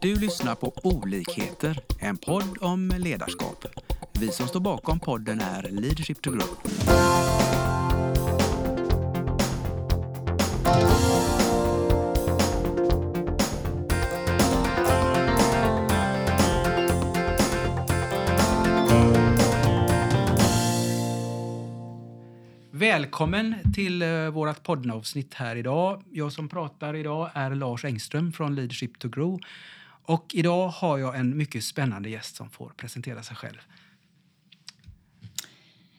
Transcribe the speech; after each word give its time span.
Du 0.00 0.14
lyssnar 0.14 0.54
på 0.54 0.72
Olikheter, 0.82 1.80
en 2.00 2.16
podd 2.16 2.58
om 2.60 2.92
ledarskap. 2.98 3.64
Vi 4.20 4.28
som 4.28 4.48
står 4.48 4.60
bakom 4.60 5.00
podden 5.00 5.40
är 5.40 5.62
Leadership 5.62 6.22
to 6.22 6.30
Grow. 6.30 6.48
Välkommen 22.70 23.54
till 23.74 24.02
eh, 24.02 24.28
vårt 24.30 24.62
poddavsnitt 24.62 25.34
här 25.34 25.56
idag. 25.56 26.02
Jag 26.10 26.32
som 26.32 26.48
pratar 26.48 26.96
idag 26.96 27.30
är 27.34 27.50
Lars 27.50 27.84
Engström 27.84 28.32
från 28.32 28.54
Leadership 28.54 28.98
to 28.98 29.08
Grow. 29.08 29.40
Och 30.08 30.34
idag 30.34 30.68
har 30.68 30.98
jag 30.98 31.16
en 31.18 31.36
mycket 31.36 31.64
spännande 31.64 32.10
gäst 32.10 32.36
som 32.36 32.50
får 32.50 32.68
presentera 32.76 33.22
sig 33.22 33.36
själv. 33.36 33.58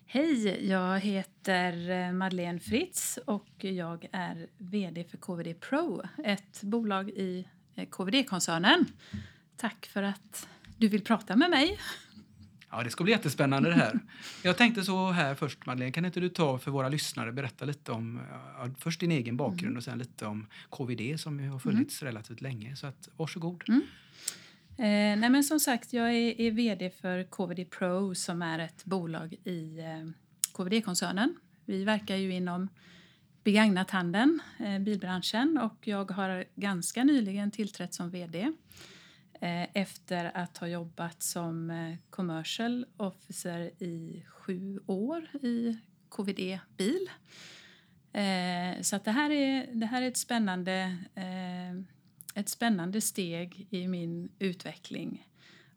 Hej, 0.05 0.67
jag 0.69 0.99
heter 0.99 1.89
eh, 1.89 2.11
Madeleine 2.11 2.59
Fritz 2.59 3.19
och 3.25 3.49
jag 3.57 4.07
är 4.11 4.47
vd 4.57 5.03
för 5.03 5.17
KVD 5.17 5.61
Pro, 5.61 6.03
ett 6.23 6.61
bolag 6.63 7.09
i 7.09 7.47
eh, 7.75 7.85
KVD-koncernen. 7.89 8.85
Tack 9.57 9.85
för 9.85 10.03
att 10.03 10.47
du 10.77 10.87
vill 10.87 11.03
prata 11.03 11.35
med 11.35 11.49
mig. 11.49 11.79
Ja, 12.71 12.83
det 12.83 12.89
ska 12.89 13.03
bli 13.03 13.13
jättespännande 13.13 13.69
det 13.69 13.75
här. 13.75 13.99
Jag 14.43 14.57
tänkte 14.57 14.83
så 14.83 15.11
här 15.11 15.35
först, 15.35 15.65
Madeleine, 15.65 15.91
kan 15.91 16.05
inte 16.05 16.19
du 16.19 16.29
ta 16.29 16.57
för 16.57 16.71
våra 16.71 16.89
lyssnare 16.89 17.31
berätta 17.31 17.65
lite 17.65 17.91
om 17.91 18.19
ja, 18.57 18.69
först 18.77 18.99
din 18.99 19.11
egen 19.11 19.37
bakgrund 19.37 19.63
mm. 19.63 19.77
och 19.77 19.83
sen 19.83 19.97
lite 19.97 20.25
om 20.25 20.47
KVD 20.69 21.19
som 21.19 21.39
ju 21.39 21.49
har 21.49 21.59
funnits 21.59 22.01
mm. 22.01 22.13
relativt 22.13 22.41
länge. 22.41 22.75
Så 22.75 22.87
att, 22.87 23.09
varsågod. 23.17 23.63
Mm. 23.67 23.81
Eh, 24.77 25.19
nej 25.19 25.29
men 25.29 25.43
som 25.43 25.59
sagt, 25.59 25.93
jag 25.93 26.07
är, 26.07 26.41
är, 26.41 26.51
vd 26.51 26.89
för 26.89 27.23
KVD 27.23 27.69
Pro 27.71 28.15
som 28.15 28.41
är 28.41 28.59
ett 28.59 28.85
bolag 28.85 29.33
i 29.43 29.79
eh, 29.79 30.11
KVD-koncernen. 30.51 31.35
Vi 31.65 31.83
verkar 31.83 32.15
ju 32.15 32.33
inom 32.33 32.69
begagnat 33.43 33.91
handeln, 33.91 34.39
eh, 34.59 34.79
bilbranschen 34.79 35.57
och 35.57 35.87
jag 35.87 36.11
har 36.11 36.45
ganska 36.55 37.03
nyligen 37.03 37.51
tillträtt 37.51 37.93
som 37.93 38.09
vd. 38.09 38.53
Eh, 39.41 39.67
efter 39.73 40.31
att 40.37 40.57
ha 40.57 40.67
jobbat 40.67 41.23
som 41.23 41.69
eh, 41.69 41.95
commercial 42.09 42.85
officer 42.97 43.83
i 43.83 44.23
sju 44.29 44.79
år 44.85 45.27
i 45.41 45.77
KVD 46.09 46.59
Bil. 46.77 47.09
Eh, 48.13 48.81
så 48.81 48.95
att 48.95 49.05
det, 49.05 49.11
här 49.11 49.29
är, 49.29 49.67
det 49.73 49.85
här 49.85 50.01
är 50.01 50.07
ett 50.07 50.17
spännande, 50.17 50.97
ett 52.35 52.49
spännande 52.49 53.01
steg 53.01 53.67
i 53.69 53.87
min 53.87 54.29
utveckling. 54.39 55.27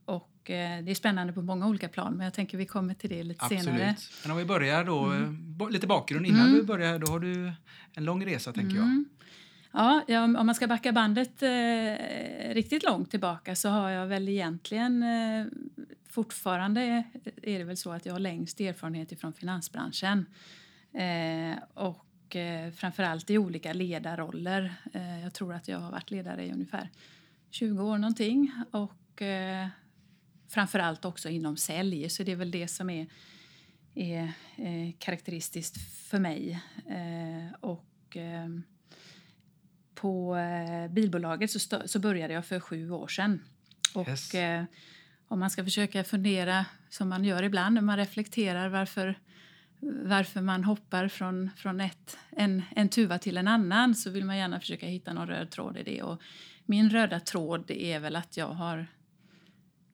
Och 0.04 0.40
det 0.44 0.90
är 0.90 0.94
spännande 0.94 1.32
på 1.32 1.42
många 1.42 1.66
olika 1.66 1.88
plan, 1.88 2.14
men 2.14 2.24
jag 2.24 2.34
tänker 2.34 2.58
vi 2.58 2.66
kommer 2.66 2.94
till 2.94 3.10
det 3.10 3.22
lite 3.22 3.44
Absolut. 3.44 3.64
senare. 3.64 3.96
Men 4.22 4.30
om 4.30 4.38
vi 4.38 4.44
börjar 4.44 4.84
då, 4.84 5.04
mm. 5.04 5.54
lite 5.70 5.86
bakgrund 5.86 6.26
innan 6.26 6.46
mm. 6.46 6.54
vi 6.54 6.62
börjar, 6.62 6.98
då 6.98 7.06
har 7.06 7.20
du 7.20 7.52
en 7.92 8.04
lång 8.04 8.26
resa 8.26 8.52
tänker 8.52 8.76
mm. 8.76 8.88
jag. 8.88 9.26
Ja, 9.72 10.04
om 10.08 10.46
man 10.46 10.54
ska 10.54 10.66
backa 10.66 10.92
bandet 10.92 11.42
eh, 11.42 12.54
riktigt 12.54 12.82
långt 12.82 13.10
tillbaka 13.10 13.56
så 13.56 13.68
har 13.68 13.90
jag 13.90 14.06
väl 14.06 14.28
egentligen 14.28 15.02
eh, 15.02 15.46
fortfarande 16.08 16.82
eh, 16.82 17.32
är 17.42 17.58
det 17.58 17.64
väl 17.64 17.76
så 17.76 17.92
att 17.92 18.06
jag 18.06 18.12
har 18.12 18.20
längst 18.20 18.60
erfarenhet 18.60 19.20
från 19.20 19.32
finansbranschen. 19.32 20.26
Eh, 20.92 21.58
och 21.74 22.36
eh, 22.36 22.72
framförallt 22.72 23.30
i 23.30 23.38
olika 23.38 23.72
ledarroller. 23.72 24.74
Eh, 24.92 25.22
jag 25.22 25.34
tror 25.34 25.54
att 25.54 25.68
jag 25.68 25.78
har 25.78 25.90
varit 25.90 26.10
ledare 26.10 26.46
i 26.46 26.52
ungefär 26.52 26.88
20 27.50 27.82
år 27.82 27.98
någonting. 27.98 28.52
Och 28.70 29.22
eh, 29.22 29.66
framförallt 30.48 31.04
också 31.04 31.28
inom 31.28 31.56
sälj, 31.56 32.10
så 32.10 32.22
det 32.22 32.32
är 32.32 32.36
väl 32.36 32.50
det 32.50 32.68
som 32.68 32.90
är, 32.90 33.06
är 33.94 34.32
eh, 34.56 34.92
karaktäristiskt 34.98 36.06
för 36.08 36.18
mig. 36.18 36.62
Eh, 36.86 37.54
och 37.60 38.16
på 40.02 40.36
eh, 40.36 40.92
bilbolaget 40.92 41.50
så, 41.50 41.82
så 41.84 41.98
började 41.98 42.34
jag 42.34 42.46
för 42.46 42.60
sju 42.60 42.90
år 42.90 43.08
sedan. 43.08 43.42
Och 43.94 44.08
yes. 44.08 44.34
eh, 44.34 44.64
om 45.28 45.40
man 45.40 45.50
ska 45.50 45.64
försöka 45.64 46.04
fundera 46.04 46.66
som 46.88 47.08
man 47.08 47.24
gör 47.24 47.42
ibland 47.42 47.74
när 47.74 47.82
man 47.82 47.96
reflekterar 47.96 48.68
varför, 48.68 49.18
varför 49.80 50.40
man 50.40 50.64
hoppar 50.64 51.08
från, 51.08 51.50
från 51.56 51.80
ett, 51.80 52.18
en, 52.30 52.62
en 52.76 52.88
tuva 52.88 53.18
till 53.18 53.36
en 53.36 53.48
annan 53.48 53.94
så 53.94 54.10
vill 54.10 54.24
man 54.24 54.36
gärna 54.36 54.60
försöka 54.60 54.86
hitta 54.86 55.12
någon 55.12 55.28
röd 55.28 55.50
tråd 55.50 55.76
i 55.76 55.82
det. 55.82 56.02
Och 56.02 56.22
min 56.66 56.90
röda 56.90 57.20
tråd 57.20 57.70
är 57.70 58.00
väl 58.00 58.16
att 58.16 58.36
jag 58.36 58.48
har 58.48 58.86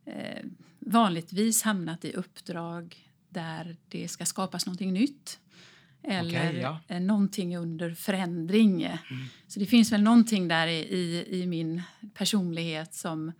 eh, 0.04 0.44
vanligtvis 0.78 1.62
hamnat 1.62 2.04
i 2.04 2.12
uppdrag 2.12 2.96
där 3.28 3.76
det 3.88 4.08
ska 4.08 4.26
skapas 4.26 4.66
någonting 4.66 4.92
nytt 4.92 5.40
eller 6.02 6.48
okay, 6.48 6.60
ja. 6.88 7.00
någonting 7.00 7.56
under 7.56 7.94
förändring. 7.94 8.82
Mm. 8.82 8.98
Så 9.46 9.60
det 9.60 9.66
finns 9.66 9.92
väl 9.92 10.02
någonting 10.02 10.48
där 10.48 10.66
i, 10.66 11.26
i 11.28 11.46
min 11.46 11.82
personlighet 12.14 12.94
som, 12.94 13.32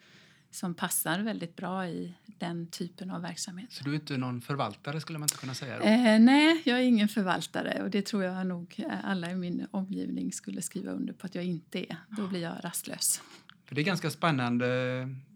som 0.50 0.74
passar 0.74 1.20
väldigt 1.20 1.56
bra 1.56 1.86
i 1.88 2.14
den 2.38 2.66
typen 2.66 3.10
av 3.10 3.22
verksamhet. 3.22 3.72
Så 3.72 3.84
du 3.84 3.90
är 3.90 3.94
inte 3.94 4.16
någon 4.16 4.40
förvaltare 4.40 5.00
skulle 5.00 5.18
man 5.18 5.26
inte 5.26 5.36
kunna 5.36 5.54
säga? 5.54 5.80
Eh, 5.80 6.20
nej, 6.20 6.62
jag 6.64 6.78
är 6.78 6.82
ingen 6.82 7.08
förvaltare 7.08 7.82
och 7.82 7.90
det 7.90 8.06
tror 8.06 8.24
jag 8.24 8.46
nog 8.46 8.84
alla 9.04 9.30
i 9.30 9.34
min 9.34 9.66
omgivning 9.70 10.32
skulle 10.32 10.62
skriva 10.62 10.92
under 10.92 11.12
på 11.12 11.26
att 11.26 11.34
jag 11.34 11.44
inte 11.44 11.78
är. 11.92 11.96
Då 12.08 12.28
blir 12.28 12.42
jag 12.42 12.54
rastlös. 12.62 13.22
För 13.64 13.74
det 13.74 13.80
är 13.80 13.84
ganska 13.84 14.10
spännande. 14.10 14.66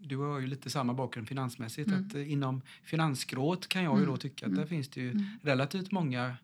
Du 0.01 0.17
har 0.17 0.39
ju 0.39 0.47
lite 0.47 0.69
samma 0.69 0.93
bakgrund 0.93 1.27
finansmässigt. 1.27 1.87
Mm. 1.87 2.07
Att 2.07 2.15
inom 2.15 2.61
finansgrået 2.83 3.67
kan 3.67 3.83
jag 3.83 3.99
ju 3.99 4.05
då 4.05 4.11
mm. 4.11 4.19
tycka 4.19 4.45
att 4.45 4.51
mm. 4.51 4.59
där 4.59 4.67
finns 4.67 4.89
det 4.89 5.01
ju 5.01 5.11
mm. 5.11 5.25
relativt 5.41 5.91
många 5.91 6.35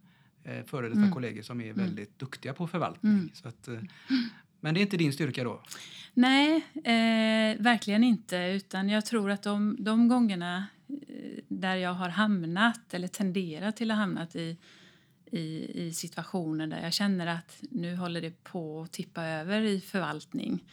eh, 0.44 0.64
före 0.66 0.88
detta 0.88 1.00
mm. 1.00 1.12
kollegor 1.12 1.42
som 1.42 1.62
är 1.62 1.66
mm. 1.66 1.78
väldigt 1.78 2.20
duktiga 2.20 2.54
på 2.54 2.68
förvaltning. 2.68 3.12
Mm. 3.12 3.30
Så 3.34 3.48
att, 3.48 3.68
eh, 3.68 3.80
men 4.60 4.74
det 4.74 4.80
är 4.80 4.82
inte 4.82 4.98
din 4.98 5.14
styrka 5.14 5.44
då? 5.44 5.64
Nej, 6.14 6.56
eh, 6.76 7.62
verkligen 7.62 8.04
inte. 8.04 8.38
Utan 8.38 8.90
jag 8.90 9.06
tror 9.06 9.32
att 9.32 9.44
de, 9.44 9.76
de 9.80 10.08
gångerna 10.08 10.68
eh, 10.88 11.44
där 11.48 11.76
jag 11.76 11.94
har 11.94 12.10
hamnat 12.10 12.94
eller 12.94 13.08
tenderat 13.08 13.76
till 13.76 13.92
att 13.92 13.98
hamna 13.98 14.28
i, 14.34 14.58
i, 15.32 15.72
i 15.86 15.94
situationer 15.94 16.68
där 16.68 16.84
jag 16.84 16.94
känner 16.94 17.28
att 17.28 17.64
nu 17.72 17.96
håller 17.96 18.22
det 18.22 18.44
på 18.44 18.82
att 18.82 18.92
tippa 18.92 19.26
över 19.26 19.62
i 19.62 19.82
förvaltning. 19.82 20.64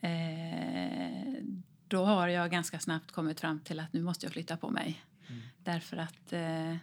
Eh, 0.00 1.42
då 1.88 2.04
har 2.04 2.28
jag 2.28 2.50
ganska 2.50 2.78
snabbt 2.78 3.12
kommit 3.12 3.40
fram 3.40 3.60
till 3.60 3.80
att 3.80 3.92
nu 3.92 4.02
måste 4.02 4.26
jag 4.26 4.32
flytta 4.32 4.56
på 4.56 4.70
mig. 4.70 5.02
Mm. 5.28 5.42
Därför 5.64 5.96
att 5.96 6.32
eh, 6.32 6.76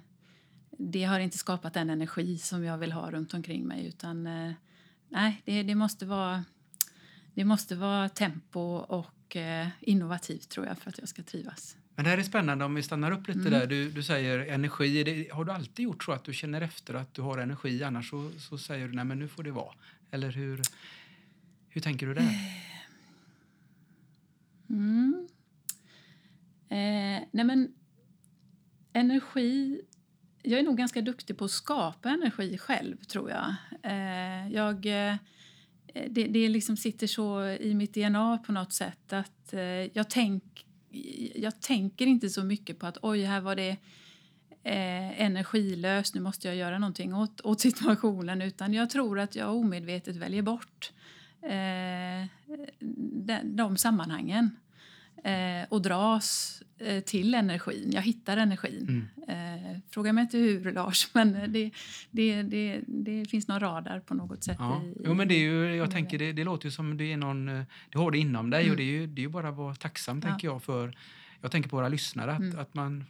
det 0.91 1.03
har 1.03 1.19
inte 1.19 1.37
skapat 1.37 1.73
den 1.73 1.89
energi 1.89 2.37
som 2.37 2.63
jag 2.63 2.77
vill 2.77 2.91
ha 2.91 3.11
runt 3.11 3.33
omkring 3.33 3.67
mig. 3.67 3.85
Utan, 3.87 4.27
eh, 4.27 4.51
nej, 5.09 5.41
det, 5.45 5.63
det, 5.63 5.75
måste 5.75 6.05
vara, 6.05 6.43
det 7.33 7.45
måste 7.45 7.75
vara 7.75 8.09
tempo 8.09 8.59
och 8.75 9.35
eh, 9.35 9.67
innovativt 9.79 10.49
tror 10.49 10.65
jag 10.65 10.77
för 10.77 10.89
att 10.89 10.99
jag 10.99 11.09
ska 11.09 11.23
trivas. 11.23 11.77
Men 11.95 12.03
det 12.05 12.09
här 12.11 12.17
är 12.17 12.23
spännande 12.23 12.65
om 12.65 12.75
vi 12.75 12.83
stannar 12.83 13.11
upp 13.11 13.27
lite 13.27 13.39
mm. 13.39 13.51
där. 13.51 13.67
Du, 13.67 13.89
du 13.89 14.03
säger 14.03 14.39
energi. 14.39 15.03
Det, 15.03 15.31
har 15.31 15.45
du 15.45 15.51
alltid 15.51 15.83
gjort 15.83 16.03
så 16.03 16.11
att 16.11 16.23
du 16.23 16.33
känner 16.33 16.61
efter 16.61 16.93
att 16.93 17.13
du 17.13 17.21
har 17.21 17.37
energi? 17.37 17.83
Annars 17.83 18.09
så, 18.09 18.31
så 18.39 18.57
säger 18.57 18.87
du 18.87 18.93
nej 18.93 19.05
men 19.05 19.19
nu 19.19 19.27
får 19.27 19.43
det 19.43 19.51
vara. 19.51 19.73
Eller 20.11 20.31
hur, 20.31 20.61
hur 21.69 21.81
tänker 21.81 22.07
du 22.07 22.13
där? 22.13 22.29
Mm. 24.69 25.27
Eh, 26.69 27.27
nej 27.31 27.45
men 27.45 27.73
energi 28.93 29.81
jag 30.43 30.59
är 30.59 30.63
nog 30.63 30.77
ganska 30.77 31.01
duktig 31.01 31.37
på 31.37 31.45
att 31.45 31.51
skapa 31.51 32.09
energi 32.09 32.57
själv, 32.57 32.97
tror 32.97 33.29
jag. 33.29 33.55
Eh, 33.83 34.53
jag 34.53 34.85
eh, 34.85 35.15
det, 36.09 36.27
det 36.27 36.49
liksom 36.49 36.77
sitter 36.77 37.07
så 37.07 37.45
i 37.45 37.73
mitt 37.73 37.93
DNA 37.93 38.37
på 38.37 38.51
något 38.51 38.73
sätt 38.73 39.13
att 39.13 39.53
eh, 39.53 39.61
jag, 39.97 40.09
tänk, 40.09 40.65
jag 41.35 41.61
tänker 41.61 42.05
inte 42.05 42.29
så 42.29 42.43
mycket 42.43 42.79
på 42.79 42.87
att 42.87 42.97
oj, 43.01 43.23
här 43.23 43.41
var 43.41 43.55
det 43.55 43.77
eh, 44.63 45.21
energilöst, 45.21 46.15
nu 46.15 46.21
måste 46.21 46.47
jag 46.47 46.57
göra 46.57 46.79
någonting 46.79 47.15
åt, 47.15 47.41
åt 47.41 47.61
situationen. 47.61 48.41
Utan 48.41 48.73
jag 48.73 48.89
tror 48.89 49.19
att 49.19 49.35
jag 49.35 49.55
omedvetet 49.55 50.15
väljer 50.15 50.41
bort 50.41 50.91
eh, 51.41 52.27
de, 52.79 53.39
de 53.43 53.77
sammanhangen 53.77 54.57
eh, 55.23 55.67
och 55.69 55.81
dras 55.81 56.61
till 57.05 57.33
energin. 57.33 57.91
Jag 57.91 58.01
hittar 58.01 58.37
energin. 58.37 59.09
Mm. 59.27 59.63
Eh, 59.71 59.79
fråga 59.89 60.13
mig 60.13 60.21
inte 60.21 60.37
hur, 60.37 60.71
Lars, 60.71 61.09
men 61.13 61.53
det, 61.53 61.71
det, 62.11 62.43
det, 62.43 62.81
det 62.87 63.25
finns 63.25 63.47
någon 63.47 63.59
radar 63.59 63.99
på 63.99 64.13
något 64.13 64.43
sätt. 64.43 64.57
Ja. 64.59 64.81
I, 64.83 64.93
jo, 65.05 65.13
men 65.13 65.27
det, 65.27 65.33
är 65.33 65.39
ju, 65.39 65.75
jag 65.75 65.91
tänker, 65.91 66.19
det, 66.19 66.31
det 66.31 66.43
låter 66.43 66.65
ju 66.65 66.71
som 66.71 66.97
det 66.97 67.13
är 67.13 67.17
någon, 67.17 67.49
eh, 67.49 67.63
du 67.89 67.97
har 67.97 68.11
det 68.11 68.17
inom 68.17 68.49
dig 68.49 68.61
mm. 68.61 68.71
och 68.71 68.77
det 68.77 68.83
är 68.83 68.91
ju, 68.99 69.07
det 69.07 69.23
är 69.23 69.27
bara 69.27 69.49
att 69.49 69.55
vara 69.55 69.75
tacksam, 69.75 70.21
ja. 70.23 70.29
tänker 70.29 70.47
jag, 70.47 70.63
för 70.63 70.97
jag 71.41 71.51
tänker 71.51 71.69
på 71.69 71.75
våra 71.75 71.89
lyssnare, 71.89 72.31
att, 72.31 72.39
mm. 72.39 72.59
att 72.59 72.73
man 72.73 73.05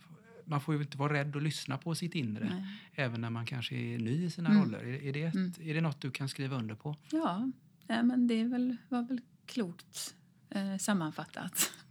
man 0.46 0.62
får 0.62 0.75
ju 0.75 0.81
inte 0.81 0.98
vara 0.98 1.14
rädd 1.14 1.36
att 1.36 1.44
lyssna 1.44 1.78
på 1.78 1.96
sitt 1.96 2.16
inre, 2.16 2.50
Nej. 2.50 2.64
även 2.94 3.22
när 3.22 3.30
man 3.30 3.46
kanske 3.46 3.75
är 3.75 3.98
ny 3.98 4.25
i 4.25 4.30
sina 4.30 4.50
mm. 4.50 4.64
roller. 4.64 4.80
Är, 4.80 5.04
är, 5.04 5.14
det 5.14 5.24
ett, 5.24 5.36
mm. 5.36 5.54
är 5.62 5.74
det 5.74 5.81
något 5.81 6.02
du 6.02 6.12
kan 6.12 6.30
skriva 6.30 6.58
under 6.58 6.75
på? 6.75 6.96
Ja, 7.10 7.52
ja 7.88 8.04
men 8.04 8.28
det 8.28 8.44
väl, 8.44 8.78
var 8.90 9.02
väl 9.02 9.22
klokt 9.46 10.16
eh, 10.50 10.78
sammanfattat. 10.78 11.72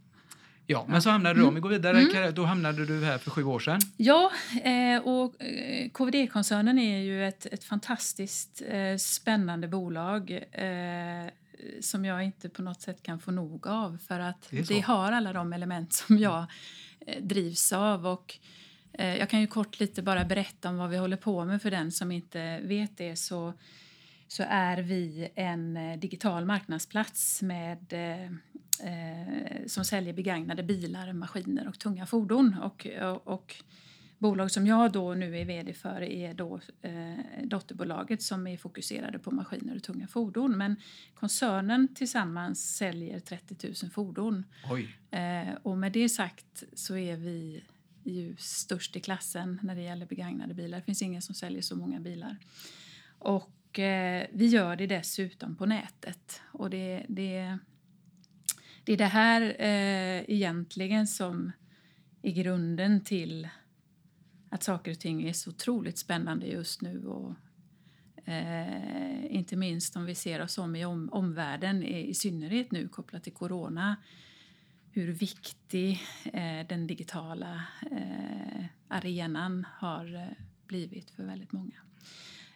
Ja, 0.67 0.85
men 0.87 1.01
så 1.01 1.09
hamnade 1.09 1.39
du, 1.39 1.45
om 1.45 1.55
vi 1.55 1.61
går 1.61 1.69
vidare, 1.69 1.99
mm. 1.99 2.33
då 2.33 2.43
hamnade 2.45 2.85
du 2.85 3.05
här 3.05 3.17
för 3.17 3.31
sju 3.31 3.43
år 3.43 3.59
sedan. 3.59 3.79
Ja, 3.97 4.31
eh, 4.63 5.07
och 5.07 5.41
eh, 5.41 5.89
KVD-koncernen 5.89 6.79
är 6.79 6.97
ju 6.97 7.27
ett, 7.27 7.45
ett 7.45 7.63
fantastiskt 7.63 8.61
eh, 8.67 8.97
spännande 8.97 9.67
bolag 9.67 10.43
som 11.81 12.05
jag 12.05 12.23
inte 12.23 12.49
på 12.49 12.61
något 12.61 12.81
sätt 12.81 13.03
kan 13.03 13.19
få 13.19 13.31
nog 13.31 13.67
av 13.67 13.97
för 14.07 14.19
att 14.19 14.47
det, 14.49 14.67
det 14.67 14.79
har 14.79 15.11
alla 15.11 15.33
de 15.33 15.53
element 15.53 15.93
som 16.07 16.17
jag 16.17 16.45
drivs 17.19 17.73
av. 17.73 18.07
Och, 18.07 18.39
jag 18.97 19.29
kan 19.29 19.41
ju 19.41 19.47
kort 19.47 19.79
lite 19.79 20.01
bara 20.01 20.25
berätta 20.25 20.69
om 20.69 20.77
vad 20.77 20.89
vi 20.89 20.97
håller 20.97 21.17
på 21.17 21.45
med 21.45 21.61
för 21.61 21.71
den 21.71 21.91
som 21.91 22.11
inte 22.11 22.59
vet 22.59 22.97
det. 22.97 23.15
Så, 23.15 23.53
så 24.27 24.43
är 24.47 24.77
vi 24.77 25.29
en 25.35 25.99
digital 25.99 26.45
marknadsplats 26.45 27.41
med 27.41 27.93
eh, 28.83 29.65
som 29.67 29.85
säljer 29.85 30.13
begagnade 30.13 30.63
bilar, 30.63 31.13
maskiner 31.13 31.67
och 31.67 31.79
tunga 31.79 32.05
fordon. 32.05 32.55
Och, 32.63 32.87
och, 33.01 33.27
och 33.27 33.55
bolag 34.23 34.51
som 34.51 34.67
jag 34.67 34.91
då 34.91 35.13
nu 35.13 35.37
är 35.37 35.45
vd 35.45 35.73
för 35.73 36.01
är 36.01 36.33
då 36.33 36.59
eh, 36.81 37.43
dotterbolaget 37.43 38.21
som 38.21 38.47
är 38.47 38.57
fokuserade 38.57 39.19
på 39.19 39.31
maskiner 39.31 39.75
och 39.75 39.83
tunga 39.83 40.07
fordon. 40.07 40.57
Men 40.57 40.75
koncernen 41.15 41.95
tillsammans 41.95 42.75
säljer 42.77 43.19
30 43.19 43.67
000 43.67 43.91
fordon. 43.91 44.43
Eh, 45.11 45.53
och 45.63 45.77
med 45.77 45.91
det 45.91 46.09
sagt 46.09 46.63
så 46.73 46.97
är 46.97 47.17
vi 47.17 47.63
ju 48.03 48.35
störst 48.37 48.95
i 48.95 48.99
klassen 48.99 49.59
när 49.63 49.75
det 49.75 49.81
gäller 49.81 50.05
begagnade 50.05 50.53
bilar. 50.53 50.77
Det 50.77 50.83
finns 50.83 51.01
ingen 51.01 51.21
som 51.21 51.35
säljer 51.35 51.61
så 51.61 51.75
många 51.75 51.99
bilar. 51.99 52.37
Och 53.19 53.79
eh, 53.79 54.27
vi 54.33 54.45
gör 54.45 54.75
det 54.75 54.87
dessutom 54.87 55.55
på 55.55 55.65
nätet. 55.65 56.41
Och 56.51 56.69
det, 56.69 57.05
det, 57.09 57.57
det 58.83 58.93
är 58.93 58.97
det 58.97 59.05
här 59.05 59.41
eh, 59.59 60.29
egentligen 60.29 61.07
som 61.07 61.51
är 62.21 62.31
grunden 62.31 63.01
till 63.01 63.47
att 64.49 64.63
saker 64.63 64.91
och 64.91 64.99
ting 64.99 65.23
är 65.23 65.33
så 65.33 65.49
otroligt 65.49 65.97
spännande 65.97 66.45
just 66.47 66.81
nu. 66.81 67.05
Och, 67.05 67.35
eh, 68.29 69.35
inte 69.35 69.55
minst 69.55 69.95
om 69.95 70.05
vi 70.05 70.15
ser 70.15 70.41
oss 70.41 70.57
om 70.57 70.75
i 70.75 70.85
om, 70.85 71.09
omvärlden, 71.11 71.83
i 71.83 72.13
synnerhet 72.13 72.71
nu 72.71 72.87
kopplat 72.87 73.23
till 73.23 73.33
corona. 73.33 73.95
Hur 74.91 75.11
viktig 75.11 76.01
eh, 76.33 76.67
den 76.67 76.87
digitala 76.87 77.63
eh, 77.91 78.65
arenan 78.87 79.65
har 79.77 80.15
eh, 80.15 80.45
blivit 80.67 81.11
för 81.11 81.23
väldigt 81.23 81.51
många. 81.51 81.81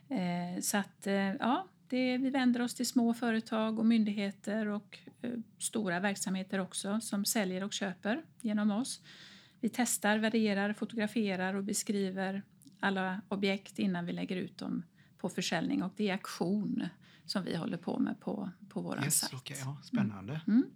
Eh, 0.09 0.61
så 0.61 0.77
att, 0.77 1.07
eh, 1.07 1.33
ja, 1.33 1.67
det, 1.89 2.17
vi 2.17 2.29
vänder 2.29 2.61
oss 2.61 2.75
till 2.75 2.87
små 2.87 3.13
företag 3.13 3.79
och 3.79 3.85
myndigheter 3.85 4.67
och 4.67 4.99
eh, 5.21 5.31
stora 5.57 5.99
verksamheter 5.99 6.59
också 6.59 6.99
som 7.01 7.25
säljer 7.25 7.63
och 7.63 7.73
köper 7.73 8.21
genom 8.41 8.71
oss. 8.71 9.01
Vi 9.59 9.69
testar, 9.69 10.17
värderar, 10.17 10.73
fotograferar 10.73 11.53
och 11.53 11.63
beskriver 11.63 12.41
alla 12.79 13.21
objekt 13.27 13.79
innan 13.79 14.05
vi 14.05 14.13
lägger 14.13 14.35
ut 14.35 14.57
dem 14.57 14.83
på 15.17 15.29
försäljning. 15.29 15.83
Och 15.83 15.93
det 15.95 16.09
är 16.09 16.13
auktion 16.13 16.83
som 17.25 17.43
vi 17.43 17.55
håller 17.55 17.77
på 17.77 17.99
med 17.99 18.19
på, 18.19 18.49
på 18.69 18.81
vår 18.81 18.99
yes, 19.03 19.19
sajt. 19.19 19.33
Okay, 19.33 19.57
ja, 19.59 19.77
spännande. 19.83 20.41
Mm. 20.47 20.59
Mm. 20.59 20.69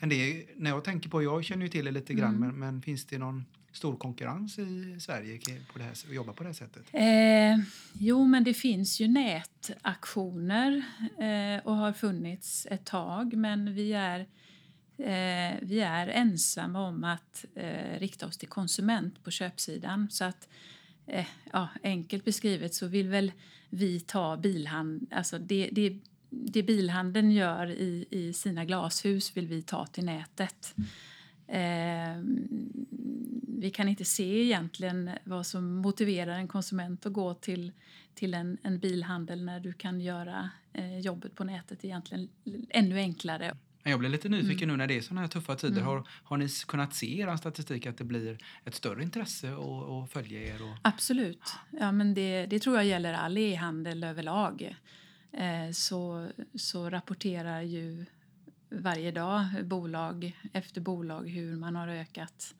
Men 0.00 0.08
det 0.08 0.14
är, 0.14 0.46
när 0.56 0.70
jag 0.70 0.84
tänker 0.84 1.10
på, 1.10 1.22
jag 1.22 1.44
känner 1.44 1.62
ju 1.62 1.68
till 1.68 1.84
det 1.84 1.90
lite 1.90 2.14
grann, 2.14 2.34
mm. 2.34 2.48
men, 2.48 2.58
men 2.58 2.82
finns 2.82 3.04
det 3.04 3.18
någon 3.18 3.44
stor 3.78 3.96
konkurrens 3.96 4.58
i 4.58 4.96
Sverige 5.00 5.38
på 5.72 5.78
det 5.78 5.84
här, 5.84 5.92
att 5.92 6.14
jobba 6.14 6.32
på 6.32 6.42
det 6.42 6.48
här 6.48 6.54
sättet? 6.54 6.82
Eh, 6.92 7.56
jo, 7.92 8.24
men 8.24 8.44
det 8.44 8.54
finns 8.54 9.00
ju 9.00 9.08
nätaktioner 9.08 10.82
eh, 11.18 11.66
och 11.66 11.76
har 11.76 11.92
funnits 11.92 12.66
ett 12.70 12.84
tag, 12.84 13.34
men 13.34 13.74
vi 13.74 13.92
är 13.92 14.20
eh, 14.98 15.56
vi 15.62 15.80
är 15.80 16.08
ensamma 16.08 16.88
om 16.88 17.04
att 17.04 17.44
eh, 17.54 17.98
rikta 17.98 18.26
oss 18.26 18.38
till 18.38 18.48
konsument 18.48 19.24
på 19.24 19.30
köpsidan. 19.30 20.08
Så 20.10 20.24
att, 20.24 20.48
eh, 21.06 21.26
ja, 21.52 21.68
enkelt 21.82 22.24
beskrivet 22.24 22.74
så 22.74 22.86
vill 22.86 23.08
väl 23.08 23.32
vi 23.70 24.00
ta 24.00 24.36
bilhandeln, 24.36 25.06
alltså 25.10 25.38
det, 25.38 25.68
det, 25.72 25.98
det 26.30 26.62
bilhandeln 26.62 27.30
gör 27.30 27.70
i, 27.70 28.06
i 28.10 28.32
sina 28.32 28.64
glashus 28.64 29.36
vill 29.36 29.46
vi 29.46 29.62
ta 29.62 29.86
till 29.86 30.04
nätet. 30.04 30.74
Mm 30.76 30.88
vi 33.60 33.70
kan 33.70 33.88
inte 33.88 34.04
se 34.04 34.42
egentligen 34.42 35.10
vad 35.24 35.46
som 35.46 35.74
motiverar 35.74 36.32
en 36.32 36.48
konsument 36.48 37.06
att 37.06 37.12
gå 37.12 37.34
till, 37.34 37.72
till 38.14 38.34
en, 38.34 38.58
en 38.62 38.78
bilhandel 38.78 39.44
när 39.44 39.60
du 39.60 39.72
kan 39.72 40.00
göra 40.00 40.50
eh, 40.72 40.98
jobbet 40.98 41.34
på 41.34 41.44
nätet 41.44 41.84
egentligen 41.84 42.28
ännu 42.70 42.98
enklare. 42.98 43.56
Jag 43.82 43.98
blir 43.98 44.10
lite 44.10 44.28
nyfiken 44.28 44.62
mm. 44.62 44.68
nu 44.68 44.76
när 44.76 44.86
det 44.86 44.96
är 44.96 45.00
såna 45.00 45.20
här 45.20 45.28
tuffa 45.28 45.56
tider. 45.56 45.76
Mm. 45.76 45.86
Har, 45.86 46.04
har 46.08 46.36
ni 46.36 46.48
kunnat 46.66 46.94
se 46.94 47.06
i 47.06 47.20
er 47.20 47.36
statistik 47.36 47.86
att 47.86 47.98
det 47.98 48.04
blir 48.04 48.38
ett 48.64 48.74
större 48.74 49.02
intresse 49.02 49.52
att 49.54 50.12
följa 50.12 50.54
er? 50.54 50.62
Och... 50.62 50.76
Absolut. 50.82 51.54
Ja, 51.70 51.92
men 51.92 52.14
det, 52.14 52.46
det 52.46 52.58
tror 52.58 52.76
jag 52.76 52.86
gäller 52.86 53.12
all 53.12 53.38
e-handel 53.38 54.04
överlag. 54.04 54.76
Eh, 55.32 55.72
så, 55.72 56.28
så 56.54 56.90
rapporterar 56.90 57.62
ju 57.62 58.06
varje 58.70 59.10
dag 59.10 59.44
bolag 59.62 60.36
efter 60.52 60.80
bolag 60.80 61.28
hur 61.28 61.56
man 61.56 61.76
har 61.76 61.88
ökat 61.88 62.54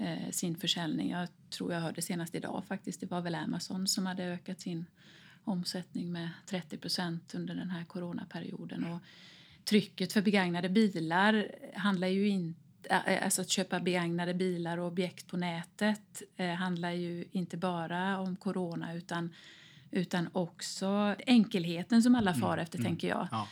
eh, 0.00 0.30
sin 0.30 0.56
försäljning. 0.56 1.10
Jag 1.10 1.28
tror 1.50 1.72
jag 1.72 1.80
hörde 1.80 2.02
senast 2.02 2.34
idag 2.34 2.64
faktiskt, 2.68 3.00
det 3.00 3.10
var 3.10 3.20
väl 3.20 3.34
Amazon 3.34 3.86
som 3.86 4.06
hade 4.06 4.24
ökat 4.24 4.60
sin 4.60 4.86
omsättning 5.44 6.12
med 6.12 6.30
30 6.46 6.76
procent 6.76 7.34
under 7.34 7.54
den 7.54 7.70
här 7.70 7.84
coronaperioden. 7.84 8.84
Och 8.84 9.00
trycket 9.64 10.12
för 10.12 10.22
begagnade 10.22 10.68
bilar 10.68 11.48
handlar 11.74 12.08
ju 12.08 12.28
inte 12.28 12.60
Alltså 13.22 13.42
att 13.42 13.50
köpa 13.50 13.80
begagnade 13.80 14.34
bilar 14.34 14.78
och 14.78 14.86
objekt 14.86 15.26
på 15.26 15.36
nätet 15.36 16.22
eh, 16.36 16.54
handlar 16.54 16.90
ju 16.90 17.24
inte 17.32 17.56
bara 17.56 18.18
om 18.18 18.36
corona 18.36 18.94
utan, 18.94 19.34
utan 19.90 20.28
också 20.32 21.14
enkelheten 21.26 22.02
som 22.02 22.14
alla 22.14 22.34
far 22.34 22.52
mm, 22.52 22.62
efter, 22.62 22.78
mm, 22.78 22.90
tänker 22.90 23.08
jag. 23.08 23.28
Ja. 23.30 23.48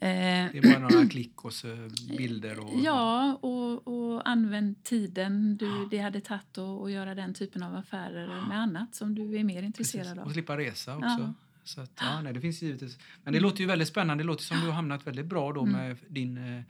Eh, 0.00 0.08
det 0.52 0.58
är 0.58 0.62
bara 0.62 0.78
några 0.78 1.06
klick 1.10 1.44
och 1.44 1.52
så 1.52 1.88
bilder? 2.18 2.58
Och, 2.58 2.80
ja, 2.80 3.34
och, 3.34 3.88
och 3.88 4.28
använd 4.28 4.84
tiden 4.84 5.56
du, 5.56 5.88
det 5.90 5.98
hade 5.98 6.20
tagit 6.20 6.58
att 6.58 6.90
göra 6.90 7.14
den 7.14 7.34
typen 7.34 7.62
av 7.62 7.74
affärer 7.74 8.48
med 8.48 8.60
annat 8.60 8.94
som 8.94 9.14
du 9.14 9.38
är 9.38 9.44
mer 9.44 9.62
intresserad 9.62 10.04
Precis. 10.04 10.18
av. 10.18 10.26
Och 10.26 10.32
slippa 10.32 10.58
resa 10.58 10.96
också. 10.96 11.08
Ja. 11.08 11.34
Så 11.64 11.80
att, 11.80 11.92
ja, 12.00 12.20
nej, 12.20 12.32
det 12.32 12.40
finns 12.40 12.62
givetvis. 12.62 12.98
Men 13.24 13.32
det 13.32 13.40
låter 13.40 13.60
ju 13.60 13.66
väldigt 13.66 13.88
spännande. 13.88 14.24
Det 14.24 14.26
låter 14.26 14.44
som 14.44 14.60
du 14.60 14.66
har 14.66 14.72
hamnat 14.72 15.06
väldigt 15.06 15.26
bra 15.26 15.52
då 15.52 15.62
mm. 15.62 15.72
med 15.72 15.96
din 16.08 16.56
eh, 16.56 16.62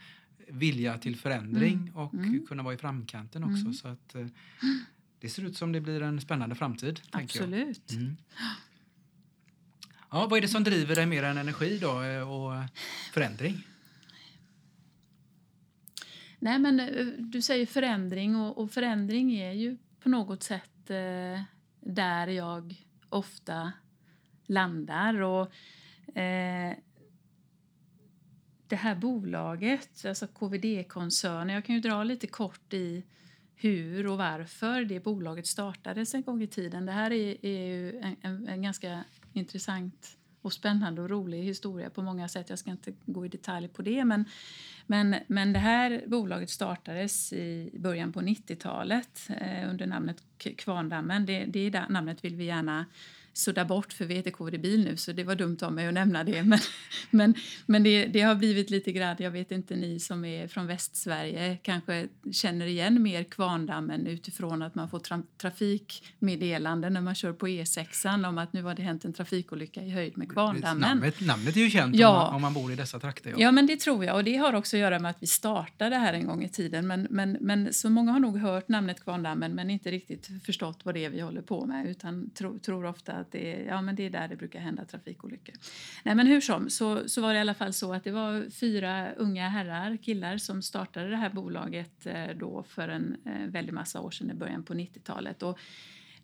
vilja 0.49 0.99
till 0.99 1.17
förändring 1.17 1.75
mm. 1.75 1.97
och 1.97 2.15
mm. 2.15 2.47
kunna 2.47 2.63
vara 2.63 2.75
i 2.75 2.77
framkanten 2.77 3.45
också. 3.45 3.61
Mm. 3.61 3.75
Så 3.75 3.89
att, 3.89 4.15
eh, 4.15 4.27
det 5.21 5.29
ser 5.29 5.45
ut 5.45 5.57
som 5.57 5.73
det 5.73 5.81
blir 5.81 6.03
en 6.03 6.21
spännande 6.21 6.55
framtid. 6.55 7.01
Absolut. 7.11 7.93
Ja, 10.17 10.27
vad 10.27 10.37
är 10.37 10.41
det 10.41 10.49
som 10.49 10.65
driver 10.65 10.95
dig 10.95 11.07
mer 11.07 11.23
än 11.23 11.39
energi 11.39 11.79
då 11.79 12.03
eh, 12.03 12.31
och 12.31 12.53
förändring? 13.13 13.67
Nej, 16.39 16.59
men 16.59 16.81
eh, 16.81 17.07
du 17.07 17.43
säger 17.43 17.67
förändring 17.67 18.37
och, 18.37 18.59
och 18.59 18.71
förändring 18.71 19.35
är 19.35 19.53
ju 19.53 19.77
på 20.01 20.09
något 20.09 20.43
sätt 20.43 20.91
eh, 20.91 21.43
där 21.81 22.27
jag 22.27 22.75
ofta 23.09 23.73
landar. 24.47 25.21
Och, 25.21 25.43
eh, 26.19 26.75
det 28.69 28.77
här 28.77 28.95
bolaget, 28.95 30.05
alltså 30.07 30.27
KVD-koncernen, 30.27 31.55
jag 31.55 31.65
kan 31.65 31.75
ju 31.75 31.81
dra 31.81 32.05
lite 32.05 32.27
kort 32.27 32.73
i 32.73 33.05
hur 33.55 34.07
och 34.07 34.19
varför 34.19 34.85
det 34.85 35.05
bolaget 35.05 35.47
startades 35.47 36.15
en 36.15 36.23
gång 36.23 36.43
i 36.43 36.47
tiden. 36.47 36.87
Det 36.87 36.93
här 36.93 37.13
är, 37.13 37.47
är 37.47 37.67
ju 37.67 37.99
en, 38.01 38.17
en, 38.23 38.49
en 38.49 38.63
ganska 38.63 39.05
intressant 39.37 40.17
och 40.43 40.53
spännande 40.53 41.03
och 41.03 41.11
rolig 41.11 41.43
historia 41.43 41.91
på 41.91 42.03
många 42.03 42.29
sätt. 42.29 42.51
Jag 42.51 42.59
ska 42.59 42.71
inte 42.71 42.93
gå 43.07 43.27
i 43.27 43.29
detalj 43.29 43.69
på 43.69 43.83
det. 43.83 44.05
Men, 44.05 44.25
men, 44.87 45.17
men 45.27 45.53
det 45.53 45.59
här 45.59 46.05
bolaget 46.07 46.51
startades 46.51 47.33
i 47.33 47.71
början 47.79 48.13
på 48.13 48.21
90-talet 48.21 49.29
eh, 49.41 49.71
under 49.71 49.87
namnet 49.87 50.23
Kvarndammen. 50.39 51.27
Det, 51.27 51.45
det 51.45 51.89
namnet 51.89 52.25
vill 52.25 52.37
vi 52.37 52.45
gärna 52.45 52.87
sudda 53.37 53.65
bort 53.65 53.93
för 53.93 54.05
vi 54.05 54.15
heter 54.15 54.31
KD 54.31 54.59
Bil 54.59 54.85
nu 54.85 54.97
så 54.97 55.13
det 55.13 55.25
var 55.25 55.35
dumt 55.35 55.59
av 55.63 55.73
mig 55.73 55.87
att 55.87 55.95
nämna 55.95 56.25
det. 56.25 56.43
Men, 56.43 56.59
men, 57.11 57.35
men 57.67 57.83
det, 57.83 58.07
det, 58.07 58.21
har 58.21 58.35
blivit 58.35 58.71
lite 58.71 58.93
grann, 58.93 59.17
jag 59.19 59.31
vet 59.31 59.53
inte 59.53 59.77
ni 59.77 60.01
som 60.01 60.25
är 60.25 60.49
från 60.49 60.67
Västsverige 60.67 61.59
kanske 61.63 62.09
känner 62.33 62.67
igen 62.67 63.03
mer 63.03 63.25
Kvarndammen 63.25 64.07
utifrån 64.07 64.63
att 64.63 64.75
man 64.75 64.89
får 64.89 64.99
tra 64.99 65.23
trafikmeddelanden 65.39 66.93
när 66.93 67.01
man 67.01 67.15
kör 67.15 67.33
på 67.33 67.49
E6 67.49 68.29
om 68.29 68.39
att 68.39 68.53
nu 68.53 68.63
har 68.63 68.75
det 68.75 68.83
hänt 68.83 69.05
en 69.05 69.13
trafikolycka 69.13 69.83
i 69.83 69.91
höjd 69.91 70.19
med 70.19 70.33
Kvarndammen. 70.33 70.89
Namnet, 70.89 71.21
namnet 71.21 71.57
är 71.57 71.61
ju 71.61 71.71
känt 71.71 71.97
ja. 71.97 72.09
om, 72.09 72.25
man, 72.25 72.35
om 72.35 72.43
man 72.43 72.55
bor 72.55 72.73
i 72.73 72.77
dessa 72.77 73.01
trakter. 73.01 73.31
Ja. 73.31 73.37
ja. 73.39 73.53
men 73.53 73.67
det 73.67 73.77
tror 73.77 74.05
jag 74.05 74.17
och 74.17 74.25
det 74.25 74.37
har 74.37 74.53
också 74.53 74.77
att 74.77 74.81
göra 74.81 74.99
med 74.99 75.11
att 75.11 75.23
vi 75.23 75.27
startade 75.27 75.97
här 75.97 76.13
en 76.13 76.27
gång 76.27 76.45
i 76.45 76.49
tiden. 76.49 76.87
Men, 76.87 77.07
men, 77.11 77.37
men 77.41 77.73
så 77.73 77.91
många 77.91 78.13
har 78.13 78.21
nog 78.21 78.39
hört 78.39 78.69
namnet 78.69 79.05
Kvarndammen 79.05 79.55
men 79.55 79.71
inte 79.71 79.91
riktigt 79.91 80.29
förstått 80.45 80.81
vad 80.85 80.95
det 80.95 81.05
är 81.05 81.11
vi 81.11 81.21
håller 81.21 81.43
på 81.43 81.67
med 81.67 81.87
utan 81.91 82.31
tro, 82.31 82.59
tror 82.59 82.85
ofta 82.85 83.26
att 83.27 83.33
det, 83.33 83.65
ja, 83.69 83.83
men 83.83 83.97
det 83.97 84.03
är 84.07 84.11
där 84.11 84.29
det 84.29 84.37
brukar 84.37 84.61
hända 84.61 84.85
trafikolyckor. 84.85 85.55
Nej, 86.03 86.15
men 86.15 86.27
hur 86.27 86.41
som, 86.41 86.71
så, 86.71 87.09
så 87.09 87.23
var 87.23 87.33
det 87.33 87.37
i 87.37 87.41
alla 87.41 87.55
fall 87.55 87.73
så 87.73 87.93
att 87.93 88.05
det 88.05 88.11
var 88.11 88.51
fyra 88.51 89.13
unga 89.13 89.49
herrar, 89.49 89.97
killar, 89.97 90.39
som 90.39 90.63
startade 90.63 91.09
det 91.09 91.17
här 91.17 91.31
bolaget 91.31 92.07
eh, 92.07 92.29
då 92.37 92.63
för 92.63 92.89
en 92.89 93.17
eh, 93.25 93.47
väldig 93.47 93.73
massa 93.73 94.01
år 94.01 94.11
sedan, 94.11 94.31
i 94.31 94.35
början 94.35 94.63
på 94.63 94.75
90-talet. 94.75 95.43
Och 95.43 95.59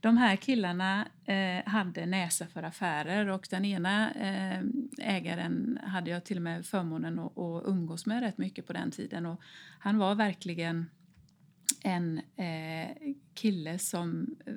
de 0.00 0.16
här 0.16 0.36
killarna 0.36 1.08
eh, 1.24 1.72
hade 1.72 2.06
näsa 2.06 2.46
för 2.46 2.62
affärer 2.62 3.28
och 3.28 3.46
den 3.50 3.64
ena 3.64 4.10
eh, 4.10 4.62
ägaren 4.98 5.78
hade 5.82 6.10
jag 6.10 6.24
till 6.24 6.36
och 6.36 6.42
med 6.42 6.66
förmånen 6.66 7.18
att, 7.18 7.38
att 7.38 7.66
umgås 7.66 8.06
med 8.06 8.22
rätt 8.22 8.38
mycket 8.38 8.66
på 8.66 8.72
den 8.72 8.90
tiden. 8.90 9.26
Och 9.26 9.40
han 9.78 9.98
var 9.98 10.14
verkligen 10.14 10.86
en 11.84 12.18
eh, 12.18 13.14
kille 13.34 13.78
som 13.78 14.36
eh, 14.46 14.54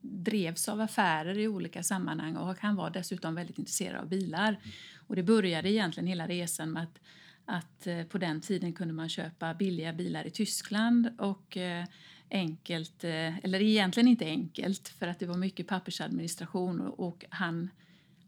drevs 0.00 0.68
av 0.68 0.80
affärer 0.80 1.38
i 1.38 1.48
olika 1.48 1.82
sammanhang 1.82 2.36
och 2.36 2.56
han 2.58 2.76
var 2.76 2.90
dessutom 2.90 3.34
väldigt 3.34 3.58
intresserad 3.58 4.00
av 4.00 4.08
bilar. 4.08 4.60
Och 5.06 5.16
det 5.16 5.22
började 5.22 5.70
egentligen 5.70 6.06
hela 6.06 6.26
resan 6.26 6.72
med 6.72 6.82
att, 6.82 7.00
att 7.44 7.86
eh, 7.86 8.02
på 8.02 8.18
den 8.18 8.40
tiden 8.40 8.72
kunde 8.72 8.94
man 8.94 9.08
köpa 9.08 9.54
billiga 9.54 9.92
bilar 9.92 10.26
i 10.26 10.30
Tyskland 10.30 11.08
och 11.18 11.56
eh, 11.56 11.84
enkelt, 12.30 13.04
eh, 13.04 13.38
eller 13.38 13.62
egentligen 13.62 14.08
inte 14.08 14.24
enkelt 14.24 14.88
för 14.88 15.06
att 15.06 15.18
det 15.18 15.26
var 15.26 15.36
mycket 15.36 15.66
pappersadministration 15.66 16.80
och, 16.80 17.06
och 17.08 17.24
han 17.30 17.70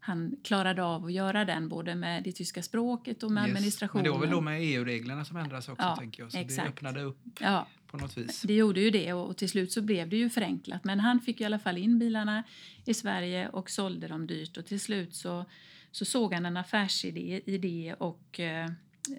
han 0.05 0.35
klarade 0.43 0.83
av 0.83 1.05
att 1.05 1.13
göra 1.13 1.45
den 1.45 1.69
både 1.69 1.95
med 1.95 2.23
det 2.23 2.31
tyska 2.31 2.63
språket 2.63 3.23
och 3.23 3.31
med 3.31 3.43
yes. 3.43 3.49
administrationen. 3.49 4.03
Men 4.03 4.11
det 4.11 4.17
var 4.17 4.25
väl 4.25 4.35
då 4.35 4.41
med 4.41 4.59
EU-reglerna 4.61 5.25
som 5.25 5.37
ändrades 5.37 5.69
också 5.69 5.85
ja, 5.85 5.95
tänker 5.95 6.23
jag. 6.23 6.31
Så 6.31 6.37
exakt. 6.37 6.63
det 6.63 6.69
öppnade 6.69 7.01
upp 7.01 7.19
ja. 7.39 7.67
På 7.93 7.99
något 7.99 8.17
vis. 8.17 8.41
Det 8.41 8.53
gjorde 8.53 8.81
ju 8.81 8.89
det 8.89 9.13
och 9.13 9.37
till 9.37 9.49
slut 9.49 9.71
så 9.71 9.81
blev 9.81 10.09
det 10.09 10.17
ju 10.17 10.29
förenklat. 10.29 10.83
Men 10.83 10.99
han 10.99 11.19
fick 11.19 11.41
i 11.41 11.45
alla 11.45 11.59
fall 11.59 11.77
in 11.77 11.99
bilarna 11.99 12.43
i 12.85 12.93
Sverige 12.93 13.49
och 13.49 13.69
sålde 13.69 14.07
dem 14.07 14.27
dyrt 14.27 14.57
och 14.57 14.65
till 14.65 14.79
slut 14.79 15.15
så, 15.15 15.45
så 15.91 16.05
såg 16.05 16.33
han 16.33 16.45
en 16.45 16.57
affärsidé 16.57 17.41
i 17.45 17.57
det 17.57 17.93
och 17.93 18.39
eh, 18.39 18.69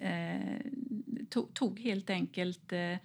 eh 0.01 0.59
tog, 1.53 1.79
helt 1.79 2.09
enkelt 2.09 2.73
eh, 2.73 2.97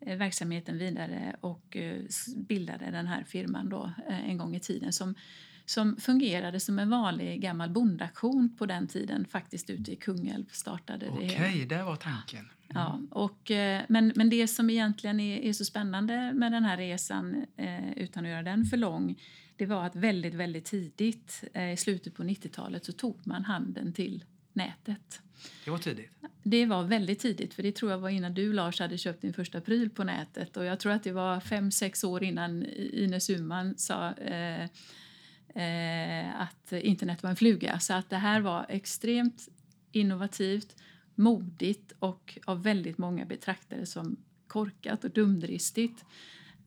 verksamheten 0.00 0.78
vidare 0.78 1.36
och 1.40 1.76
eh, 1.76 2.02
bildade 2.36 2.90
den 2.90 3.06
här 3.06 3.24
firman 3.24 3.68
då 3.68 3.92
eh, 4.08 4.30
en 4.30 4.38
gång 4.38 4.56
i 4.56 4.60
tiden 4.60 4.92
som 4.92 5.14
som 5.68 5.96
fungerade 5.96 6.60
som 6.60 6.78
en 6.78 6.90
vanlig 6.90 7.40
gammal 7.40 7.70
bondaktion 7.70 8.56
på 8.58 8.66
den 8.66 8.88
tiden. 8.88 9.24
Faktiskt 9.24 9.70
ute 9.70 9.92
i 9.92 9.96
Kungälv 9.96 10.44
startade 10.50 11.06
det 11.06 11.12
Okej, 11.12 11.66
det 11.68 11.82
var 11.82 11.96
tanken. 11.96 12.48
Mm. 12.70 12.82
Ja, 12.82 13.00
och, 13.10 13.50
eh, 13.50 13.82
men, 13.88 14.12
men 14.16 14.30
det 14.30 14.48
som 14.48 14.70
egentligen 14.70 15.20
är, 15.20 15.38
är 15.38 15.52
så 15.52 15.64
spännande 15.64 16.32
med 16.32 16.52
den 16.52 16.64
här 16.64 16.76
resan, 16.76 17.46
eh, 17.56 17.92
utan 17.92 18.24
att 18.24 18.30
göra 18.30 18.42
den 18.42 18.64
för 18.64 18.76
lång, 18.76 19.18
det 19.56 19.66
var 19.66 19.86
att 19.86 19.96
väldigt, 19.96 20.34
väldigt 20.34 20.64
tidigt, 20.64 21.44
eh, 21.52 21.72
i 21.72 21.76
slutet 21.76 22.14
på 22.14 22.22
90-talet, 22.22 22.84
så 22.84 22.92
tog 22.92 23.26
man 23.26 23.44
handen 23.44 23.92
till 23.92 24.24
nätet. 24.52 25.20
Det 25.64 25.70
var 25.70 25.78
tidigt? 25.78 26.10
Det 26.42 26.66
var 26.66 26.84
väldigt 26.84 27.18
tidigt, 27.18 27.54
för 27.54 27.62
det 27.62 27.72
tror 27.72 27.90
jag 27.90 27.98
var 27.98 28.08
innan 28.08 28.34
du 28.34 28.52
Lars 28.52 28.80
hade 28.80 28.98
köpt 28.98 29.22
din 29.22 29.32
första 29.32 29.60
pryl 29.60 29.90
på 29.90 30.04
nätet. 30.04 30.56
Och 30.56 30.64
jag 30.64 30.80
tror 30.80 30.92
att 30.92 31.02
det 31.02 31.12
var 31.12 31.40
fem, 31.40 31.70
sex 31.70 32.04
år 32.04 32.22
innan 32.22 32.66
Ines 32.92 33.30
Uman 33.30 33.74
sa 33.78 34.12
eh, 34.12 34.64
eh, 35.62 36.40
att 36.40 36.72
internet 36.72 37.22
var 37.22 37.30
en 37.30 37.36
fluga. 37.36 37.78
Så 37.80 37.94
att 37.94 38.10
det 38.10 38.16
här 38.16 38.40
var 38.40 38.66
extremt 38.68 39.48
innovativt, 39.92 40.76
modigt 41.16 41.92
och 41.98 42.38
av 42.46 42.62
väldigt 42.62 42.98
många 42.98 43.24
betraktare 43.24 43.86
som 43.86 44.16
korkat 44.46 45.04
och 45.04 45.10
dumdristigt. 45.10 46.04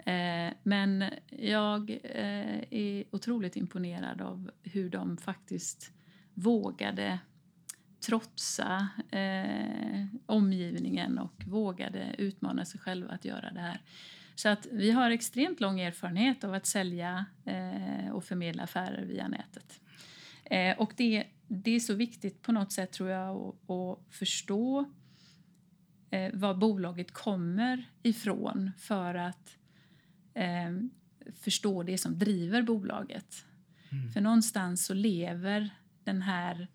Eh, 0.06 0.54
men 0.64 1.06
jag 1.30 1.90
eh, 2.04 2.64
är 2.70 3.04
otroligt 3.12 3.56
imponerad 3.56 4.22
av 4.22 4.52
hur 4.64 4.90
de 4.90 5.18
faktiskt 5.18 5.92
vågade 6.34 7.20
trotsa 8.00 8.90
eh, 9.12 10.06
omgivningen 10.26 11.20
och 11.20 11.44
vågade 11.48 12.16
utmana 12.18 12.66
sig 12.66 12.80
själva 12.80 13.12
att 13.12 13.26
göra 13.26 13.52
det 13.52 13.60
här. 13.60 13.82
Så 14.36 14.50
att 14.50 14.68
vi 14.72 14.92
har 14.92 15.12
extremt 15.12 15.60
lång 15.60 15.80
erfarenhet 15.80 16.44
av 16.44 16.54
att 16.54 16.66
sälja 16.66 17.26
eh, 17.46 18.10
och 18.12 18.24
förmedla 18.24 18.64
affärer 18.64 19.06
via 19.06 19.28
nätet. 19.28 19.82
Eh, 20.50 20.80
och 20.80 20.94
det, 20.98 21.28
det 21.48 21.72
är 21.72 21.80
så 21.80 21.94
viktigt 21.94 22.42
på 22.42 22.52
något 22.52 22.72
sätt 22.72 22.92
tror 22.92 23.10
jag 23.10 23.38
att, 23.38 23.70
att 23.70 24.00
förstå 24.10 24.92
eh, 26.10 26.34
var 26.34 26.54
bolaget 26.54 27.12
kommer 27.12 27.90
ifrån 28.04 28.72
för 28.78 29.16
att 29.16 29.58
eh, 30.34 30.72
förstå 31.34 31.84
det 31.84 31.98
som 31.98 32.20
driver 32.20 32.62
bolaget. 32.62 33.46
Mm. 33.92 34.12
För 34.12 34.22
någonstans 34.22 34.86
så 34.86 34.94
lever 34.94 35.70
den 36.04 36.22
här 36.22 36.68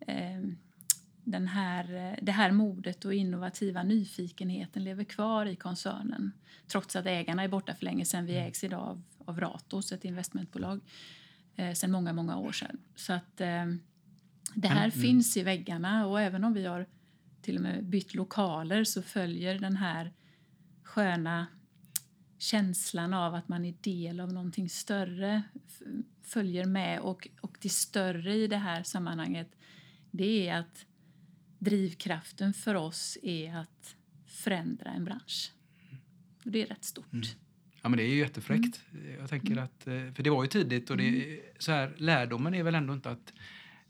eh, 0.00 0.40
den 1.24 1.48
här, 1.48 2.18
det 2.22 2.32
här 2.32 2.50
modet 2.50 3.04
och 3.04 3.14
innovativa 3.14 3.82
nyfikenheten 3.82 4.84
lever 4.84 5.04
kvar 5.04 5.46
i 5.46 5.56
koncernen 5.56 6.32
trots 6.66 6.96
att 6.96 7.06
ägarna 7.06 7.42
är 7.42 7.48
borta 7.48 7.74
för 7.74 7.84
länge 7.84 8.04
sedan. 8.04 8.26
Vi 8.26 8.32
mm. 8.32 8.48
ägs 8.48 8.64
idag 8.64 8.80
av, 8.80 9.02
av 9.24 9.40
Ratos, 9.40 9.92
ett 9.92 10.04
investmentbolag, 10.04 10.80
eh, 11.56 11.72
sedan 11.72 11.90
många, 11.90 12.12
många 12.12 12.36
år 12.38 12.52
sedan. 12.52 12.78
Så 12.94 13.12
att 13.12 13.40
eh, 13.40 13.66
det 14.54 14.68
här 14.68 14.84
mm. 14.84 14.90
finns 14.90 15.36
i 15.36 15.42
väggarna 15.42 16.06
och 16.06 16.20
även 16.20 16.44
om 16.44 16.52
vi 16.52 16.66
har 16.66 16.86
till 17.42 17.56
och 17.56 17.62
med 17.62 17.84
bytt 17.84 18.14
lokaler 18.14 18.84
så 18.84 19.02
följer 19.02 19.58
den 19.58 19.76
här 19.76 20.12
sköna 20.82 21.46
känslan 22.38 23.14
av 23.14 23.34
att 23.34 23.48
man 23.48 23.64
är 23.64 23.74
del 23.80 24.20
av 24.20 24.32
någonting 24.32 24.68
större 24.68 25.42
följer 26.22 26.64
med. 26.64 27.00
Och, 27.00 27.28
och 27.40 27.58
det 27.60 27.68
större 27.68 28.34
i 28.34 28.46
det 28.46 28.56
här 28.56 28.82
sammanhanget 28.82 29.56
det 30.10 30.48
är 30.48 30.58
att 30.58 30.86
drivkraften 31.58 32.54
för 32.54 32.74
oss 32.74 33.18
är 33.22 33.56
att 33.56 33.96
förändra 34.26 34.90
en 34.90 35.04
bransch. 35.04 35.52
Och 36.44 36.50
det 36.50 36.62
är 36.62 36.66
rätt 36.66 36.84
stort. 36.84 37.12
Mm. 37.12 37.26
Ja, 37.86 37.90
men 37.90 37.96
det 37.96 38.02
är 38.02 38.08
ju 38.08 38.18
jättefräckt. 38.18 38.80
Mm. 38.92 39.20
Jag 39.20 39.30
tänker 39.30 39.56
att, 39.56 39.86
eh, 39.86 40.12
för 40.14 40.22
det 40.22 40.30
var 40.30 40.42
ju 40.42 40.48
tidigt 40.48 40.90
och 40.90 40.96
det, 40.96 41.08
mm. 41.08 41.40
så 41.58 41.72
här, 41.72 41.94
lärdomen 41.96 42.54
är 42.54 42.62
väl 42.62 42.74
ändå 42.74 42.92
inte 42.92 43.10
att 43.10 43.32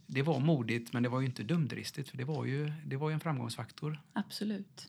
det 0.07 0.23
var 0.23 0.41
modigt 0.41 0.93
men 0.93 1.03
det 1.03 1.09
var 1.09 1.21
ju 1.21 1.27
inte 1.27 1.43
dumdristigt 1.43 2.09
för 2.09 2.17
det 2.17 2.25
var 2.25 2.45
ju, 2.45 2.73
det 2.87 2.97
var 2.97 3.09
ju 3.11 3.15
en 3.15 3.21
framgångsfaktor. 3.21 4.01
Absolut. 4.13 4.89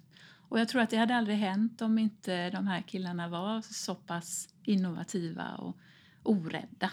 Och 0.50 0.60
jag 0.60 0.70
tror 0.70 0.82
att 0.82 0.90
det 0.90 0.98
hade 0.98 1.16
aldrig 1.16 1.38
hänt 1.38 1.82
om 1.82 2.00
inte 2.00 2.50
de 2.50 2.68
här 2.68 2.82
killarna 2.82 3.28
var 3.28 3.62
så 3.62 3.96
pass 3.96 4.50
innovativa 4.64 5.56
och 5.56 5.78
orädda. 6.24 6.92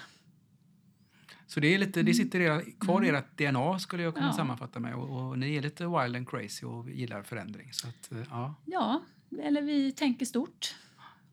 Så 1.47 1.61
det, 1.61 1.75
är 1.75 1.79
lite, 1.79 1.93
det 1.93 2.01
mm. 2.01 2.15
sitter 2.15 2.63
kvar 2.81 3.05
i 3.05 3.09
mm. 3.09 3.23
ert 3.23 3.39
DNA 3.39 3.79
skulle 3.79 4.03
jag 4.03 4.15
kunna 4.15 4.27
ja. 4.27 4.33
sammanfatta 4.33 4.81
med. 4.81 4.95
Och, 4.95 5.29
och, 5.29 5.39
ni 5.39 5.57
är 5.57 5.63
lite 5.63 5.85
wild 5.85 6.17
and 6.17 6.29
crazy 6.29 6.67
och 6.67 6.91
gillar 6.91 7.23
förändring. 7.23 7.73
Så 7.73 7.89
att, 7.89 8.13
eh, 8.13 8.19
ja. 8.31 8.55
ja, 8.65 9.03
eller 9.43 9.63
vi 9.63 9.93
tänker 9.93 10.27
stort. 10.27 10.75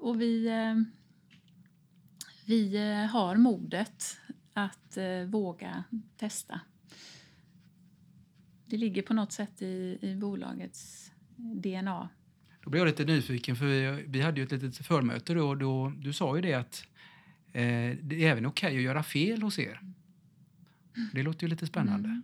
Och 0.01 0.21
vi, 0.21 0.47
eh, 0.47 0.75
vi 2.45 2.75
eh, 2.75 3.09
har 3.09 3.35
modet 3.35 4.17
att 4.53 4.97
våga 5.27 5.83
testa. 6.17 6.59
Det 8.65 8.77
ligger 8.77 9.01
på 9.01 9.13
något 9.13 9.31
sätt 9.31 9.61
i, 9.61 9.97
i 10.01 10.15
bolagets 10.15 11.11
DNA. 11.35 12.09
Då 12.63 12.69
blir 12.69 12.81
jag 12.81 12.87
lite 12.87 13.05
nyfiken, 13.05 13.55
för 13.55 13.65
vi, 13.65 14.03
vi 14.07 14.21
hade 14.21 14.39
ju 14.39 14.45
ett 14.45 14.51
litet 14.51 14.87
förmöte 14.87 15.33
då, 15.33 15.55
då 15.55 15.93
du 15.97 16.13
sa 16.13 16.35
ju 16.35 16.41
det 16.41 16.53
att 16.53 16.83
eh, 17.53 17.97
det 18.01 18.25
är 18.25 18.31
även 18.31 18.45
okej 18.45 18.67
okay 18.67 18.77
att 18.77 18.83
göra 18.83 19.03
fel 19.03 19.41
hos 19.41 19.59
er. 19.59 19.81
Det 21.13 21.23
låter 21.23 21.43
ju 21.43 21.49
lite 21.49 21.67
spännande. 21.67 22.09
Mm. 22.09 22.23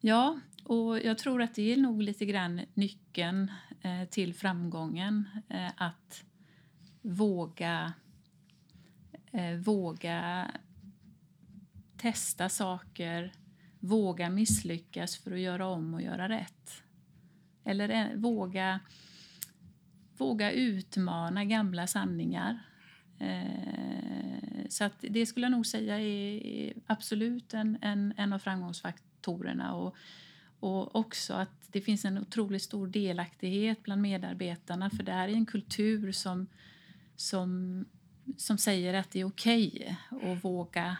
Ja, 0.00 0.40
och 0.64 1.00
jag 1.00 1.18
tror 1.18 1.42
att 1.42 1.54
det 1.54 1.72
är 1.72 1.76
nog 1.76 2.02
lite 2.02 2.26
grann 2.26 2.60
nyckeln 2.74 3.50
eh, 3.69 3.69
Eh, 3.82 4.04
till 4.04 4.34
framgången. 4.34 5.28
Eh, 5.48 5.70
att 5.76 6.24
våga, 7.02 7.92
eh, 9.32 9.54
våga 9.54 10.50
testa 11.96 12.48
saker, 12.48 13.32
våga 13.78 14.30
misslyckas 14.30 15.16
för 15.16 15.32
att 15.32 15.40
göra 15.40 15.66
om 15.66 15.94
och 15.94 16.02
göra 16.02 16.28
rätt. 16.28 16.82
Eller 17.64 17.88
eh, 17.88 18.06
våga, 18.14 18.80
våga 20.16 20.52
utmana 20.52 21.44
gamla 21.44 21.86
sanningar. 21.86 22.58
Eh, 23.18 24.68
så 24.68 24.84
att 24.84 25.04
det 25.10 25.26
skulle 25.26 25.44
jag 25.44 25.52
nog 25.52 25.66
säga 25.66 26.00
är 26.00 26.72
absolut 26.86 27.54
en, 27.54 27.78
en, 27.80 28.14
en 28.16 28.32
av 28.32 28.38
framgångsfaktorerna. 28.38 29.74
Och, 29.74 29.96
och 30.60 30.96
också 30.96 31.34
att 31.34 31.72
det 31.72 31.80
finns 31.80 32.04
en 32.04 32.18
otroligt 32.18 32.62
stor 32.62 32.86
delaktighet 32.86 33.82
bland 33.82 34.02
medarbetarna 34.02 34.90
för 34.90 35.02
det 35.02 35.12
här 35.12 35.28
är 35.28 35.32
en 35.32 35.46
kultur 35.46 36.12
som, 36.12 36.46
som, 37.16 37.84
som 38.36 38.58
säger 38.58 38.94
att 38.94 39.10
det 39.10 39.20
är 39.20 39.24
okej 39.24 39.96
okay 40.10 40.32
att 40.32 40.44
våga 40.44 40.96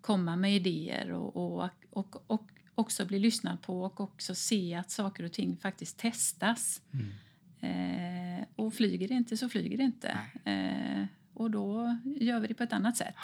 komma 0.00 0.36
med 0.36 0.56
idéer 0.56 1.12
och, 1.12 1.36
och, 1.36 1.70
och, 1.90 2.24
och 2.26 2.50
också 2.74 3.06
bli 3.06 3.18
lyssnad 3.18 3.62
på 3.62 3.82
och 3.82 4.00
också 4.00 4.34
se 4.34 4.74
att 4.74 4.90
saker 4.90 5.24
och 5.24 5.32
ting 5.32 5.56
faktiskt 5.56 5.98
testas. 5.98 6.82
Mm. 6.92 7.12
Eh, 7.60 8.44
och 8.56 8.74
flyger 8.74 9.08
det 9.08 9.14
inte 9.14 9.36
så 9.36 9.48
flyger 9.48 9.78
det 9.78 9.84
inte. 9.84 10.18
Eh, 10.44 11.06
och 11.34 11.50
då 11.50 11.98
gör 12.04 12.40
vi 12.40 12.46
det 12.46 12.54
på 12.54 12.62
ett 12.62 12.72
annat 12.72 12.96
sätt. 12.96 13.14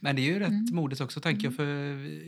Men 0.00 0.16
det 0.16 0.22
är 0.22 0.32
ju 0.32 0.38
rätt 0.38 0.48
mm. 0.48 0.74
modigt 0.74 1.00
också, 1.00 1.20
tänker 1.20 1.44
jag. 1.44 1.54
För 1.54 1.66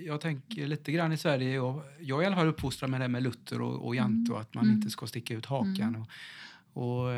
jag 0.07 0.21
tänker 0.21 0.67
lite 0.67 0.93
grann 0.93 1.13
i 1.13 1.17
Sverige, 1.17 1.61
och 1.61 1.85
jag 2.01 2.19
är 2.19 2.23
i 2.23 2.27
alla 2.27 2.37
fall 2.37 2.49
uppfostrad 2.49 2.91
med 2.91 3.01
det 3.01 3.09
med 3.09 3.23
Luther 3.23 3.61
och, 3.63 3.87
och 3.87 3.95
Jante 3.95 4.33
och 4.33 4.41
att 4.41 4.55
man 4.55 4.71
inte 4.71 4.91
ska 4.91 5.07
sticka 5.07 5.35
ut 5.35 5.47
hakan. 5.47 6.07
Och, 6.73 6.83
och 6.83 7.13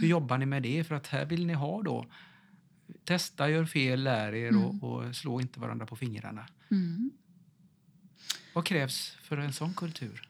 hur 0.00 0.08
jobbar 0.08 0.38
ni 0.38 0.46
med 0.46 0.62
det? 0.62 0.84
För 0.84 0.94
att 0.94 1.06
här 1.06 1.24
vill 1.24 1.46
ni 1.46 1.54
ha 1.54 1.82
då 1.82 2.06
testa, 3.04 3.50
gör 3.50 3.64
fel, 3.64 4.02
lär 4.02 4.34
er 4.34 4.48
mm. 4.48 4.64
och, 4.64 4.82
och, 4.82 5.16
slå 5.16 5.40
inte 5.40 5.60
varandra 5.60 5.86
på 5.86 5.96
fingrarna. 5.96 6.46
Mm. 6.70 7.10
Vad 8.54 8.66
krävs 8.66 9.10
för 9.22 9.36
en 9.36 9.52
sån 9.52 9.74
kultur? 9.74 10.28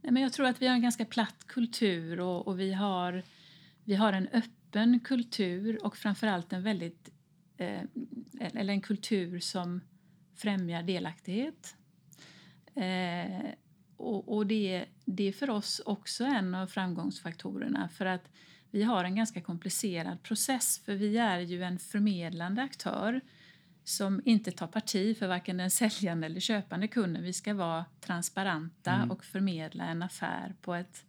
Nej, 0.00 0.12
men 0.12 0.22
jag 0.22 0.32
tror 0.32 0.46
att 0.46 0.62
vi 0.62 0.66
har 0.66 0.74
en 0.74 0.82
ganska 0.82 1.04
platt 1.04 1.46
kultur 1.46 2.20
och, 2.20 2.48
och 2.48 2.60
vi, 2.60 2.72
har, 2.72 3.22
vi 3.84 3.94
har 3.94 4.12
en 4.12 4.28
öppen 4.28 5.00
kultur 5.00 5.84
och 5.84 5.96
framförallt 5.96 6.52
en 6.52 6.62
väldigt 6.62 7.08
eh, 7.08 7.14
eller 8.40 8.72
en 8.72 8.80
kultur 8.80 9.40
som 9.40 9.80
främjar 10.34 10.82
delaktighet. 10.82 11.76
Eh, 12.74 13.50
och, 13.96 14.36
och 14.36 14.46
det, 14.46 14.84
det 15.04 15.28
är 15.28 15.32
för 15.32 15.50
oss 15.50 15.80
också 15.86 16.24
en 16.24 16.54
av 16.54 16.66
framgångsfaktorerna 16.66 17.88
för 17.88 18.06
att 18.06 18.30
vi 18.70 18.82
har 18.82 19.04
en 19.04 19.14
ganska 19.14 19.40
komplicerad 19.40 20.22
process 20.22 20.82
för 20.84 20.94
vi 20.94 21.18
är 21.18 21.40
ju 21.40 21.62
en 21.62 21.78
förmedlande 21.78 22.62
aktör 22.62 23.20
som 23.84 24.22
inte 24.24 24.50
tar 24.50 24.66
parti 24.66 25.18
för 25.18 25.28
varken 25.28 25.56
den 25.56 25.70
säljande 25.70 26.26
eller 26.26 26.40
köpande 26.40 26.88
kunden. 26.88 27.22
Vi 27.22 27.32
ska 27.32 27.54
vara 27.54 27.84
transparenta 28.00 28.92
mm. 28.92 29.10
och 29.10 29.24
förmedla 29.24 29.84
en 29.84 30.02
affär 30.02 30.54
på 30.60 30.74
ett, 30.74 31.04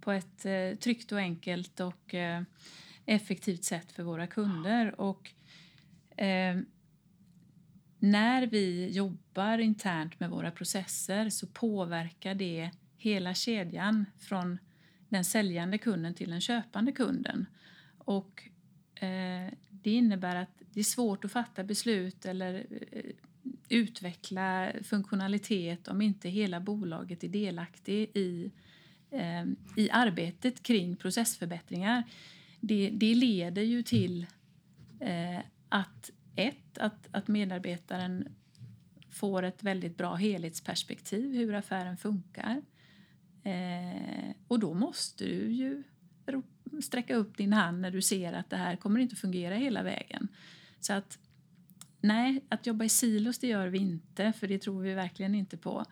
på 0.00 0.12
ett 0.12 0.44
eh, 0.44 0.78
tryggt 0.80 1.12
och 1.12 1.18
enkelt 1.18 1.80
och 1.80 2.14
eh, 2.14 2.42
effektivt 3.06 3.64
sätt 3.64 3.92
för 3.92 4.02
våra 4.02 4.26
kunder. 4.26 5.00
Och, 5.00 5.34
eh, 6.16 6.56
när 7.98 8.46
vi 8.46 8.90
jobbar 8.90 9.58
internt 9.58 10.20
med 10.20 10.30
våra 10.30 10.50
processer 10.50 11.30
så 11.30 11.46
påverkar 11.46 12.34
det 12.34 12.70
hela 12.96 13.34
kedjan 13.34 14.06
från 14.18 14.58
den 15.08 15.24
säljande 15.24 15.78
kunden 15.78 16.14
till 16.14 16.30
den 16.30 16.40
köpande 16.40 16.92
kunden. 16.92 17.46
Och, 17.98 18.48
eh, 18.94 19.52
det 19.70 19.90
innebär 19.90 20.36
att 20.36 20.62
det 20.72 20.80
är 20.80 20.84
svårt 20.84 21.24
att 21.24 21.32
fatta 21.32 21.64
beslut 21.64 22.26
eller 22.26 22.66
eh, 22.92 23.10
utveckla 23.68 24.72
funktionalitet 24.82 25.88
om 25.88 26.02
inte 26.02 26.28
hela 26.28 26.60
bolaget 26.60 27.24
är 27.24 27.28
delaktig 27.28 28.10
i, 28.16 28.50
eh, 29.10 29.44
i 29.76 29.90
arbetet 29.90 30.62
kring 30.62 30.96
processförbättringar. 30.96 32.02
Det, 32.60 32.90
det 32.92 33.14
leder 33.14 33.62
ju 33.62 33.82
till 33.82 34.26
eh, 35.00 35.38
att 35.72 36.10
ett, 36.36 36.78
att, 36.78 37.08
att 37.10 37.28
medarbetaren 37.28 38.28
får 39.10 39.42
ett 39.42 39.62
väldigt 39.62 39.96
bra 39.96 40.14
helhetsperspektiv 40.14 41.34
hur 41.34 41.54
affären 41.54 41.96
funkar. 41.96 42.62
Eh, 43.42 44.34
och 44.48 44.58
då 44.58 44.74
måste 44.74 45.24
du 45.24 45.52
ju 45.52 45.82
sträcka 46.82 47.16
upp 47.16 47.36
din 47.36 47.52
hand 47.52 47.80
när 47.80 47.90
du 47.90 48.02
ser 48.02 48.32
att 48.32 48.50
det 48.50 48.56
här 48.56 48.76
kommer 48.76 49.00
inte 49.00 49.16
fungera 49.16 49.54
hela 49.54 49.82
vägen. 49.82 50.28
Så 50.80 50.92
att 50.92 51.18
nej, 52.00 52.44
att 52.48 52.66
jobba 52.66 52.84
i 52.84 52.88
silos 52.88 53.38
det 53.38 53.46
gör 53.46 53.68
vi 53.68 53.78
inte, 53.78 54.32
för 54.32 54.48
det 54.48 54.58
tror 54.58 54.82
vi 54.82 54.94
verkligen 54.94 55.34
inte 55.34 55.56
på. 55.56 55.84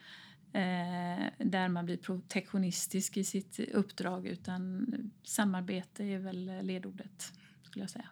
Eh, 0.52 1.26
där 1.38 1.68
man 1.68 1.84
blir 1.84 1.96
protektionistisk 1.96 3.16
i 3.16 3.25
sitt 3.25 3.60
uppdrag, 3.60 4.26
utan 4.26 4.87
samarbete 5.25 6.04
är 6.04 6.18
väl 6.18 6.60
ledordet, 6.62 7.32
skulle 7.62 7.82
jag 7.82 7.90
säga. 7.90 8.08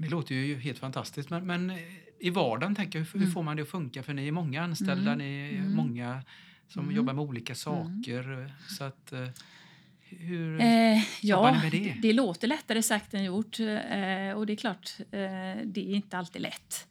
Det 0.00 0.08
låter 0.08 0.34
ju 0.34 0.58
helt 0.58 0.78
fantastiskt, 0.78 1.30
men, 1.30 1.46
men 1.46 1.72
i 2.18 2.30
vardagen, 2.30 2.74
tänker 2.74 2.98
jag, 2.98 3.06
hur, 3.06 3.16
mm. 3.16 3.30
får 3.30 3.42
man 3.42 3.56
det 3.56 3.62
att 3.62 3.68
funka? 3.68 4.02
För 4.02 4.14
ni 4.14 4.28
är 4.28 4.32
många 4.32 4.62
anställda, 4.62 5.12
mm. 5.12 5.18
ni 5.18 5.54
är 5.54 5.58
mm. 5.58 5.74
många 5.74 6.22
som 6.68 6.84
mm. 6.84 6.96
jobbar 6.96 7.12
med 7.12 7.24
olika 7.24 7.54
saker. 7.54 8.32
Mm. 8.32 8.50
Så 8.78 8.84
att, 8.84 9.12
eh, 9.12 9.28
hur 10.02 10.60
eh, 10.60 10.98
ja, 11.20 11.52
ni 11.52 11.62
med 11.62 11.72
det? 11.72 11.94
Det 12.02 12.12
låter 12.12 12.48
lättare 12.48 12.82
sagt 12.82 13.14
än 13.14 13.24
gjort. 13.24 13.60
Eh, 13.60 14.32
och 14.36 14.46
det 14.46 14.52
är 14.52 14.56
klart, 14.56 14.96
eh, 15.00 15.64
det 15.64 15.90
är 15.90 15.94
inte 15.94 16.18
alltid 16.18 16.42
lätt. 16.42 16.86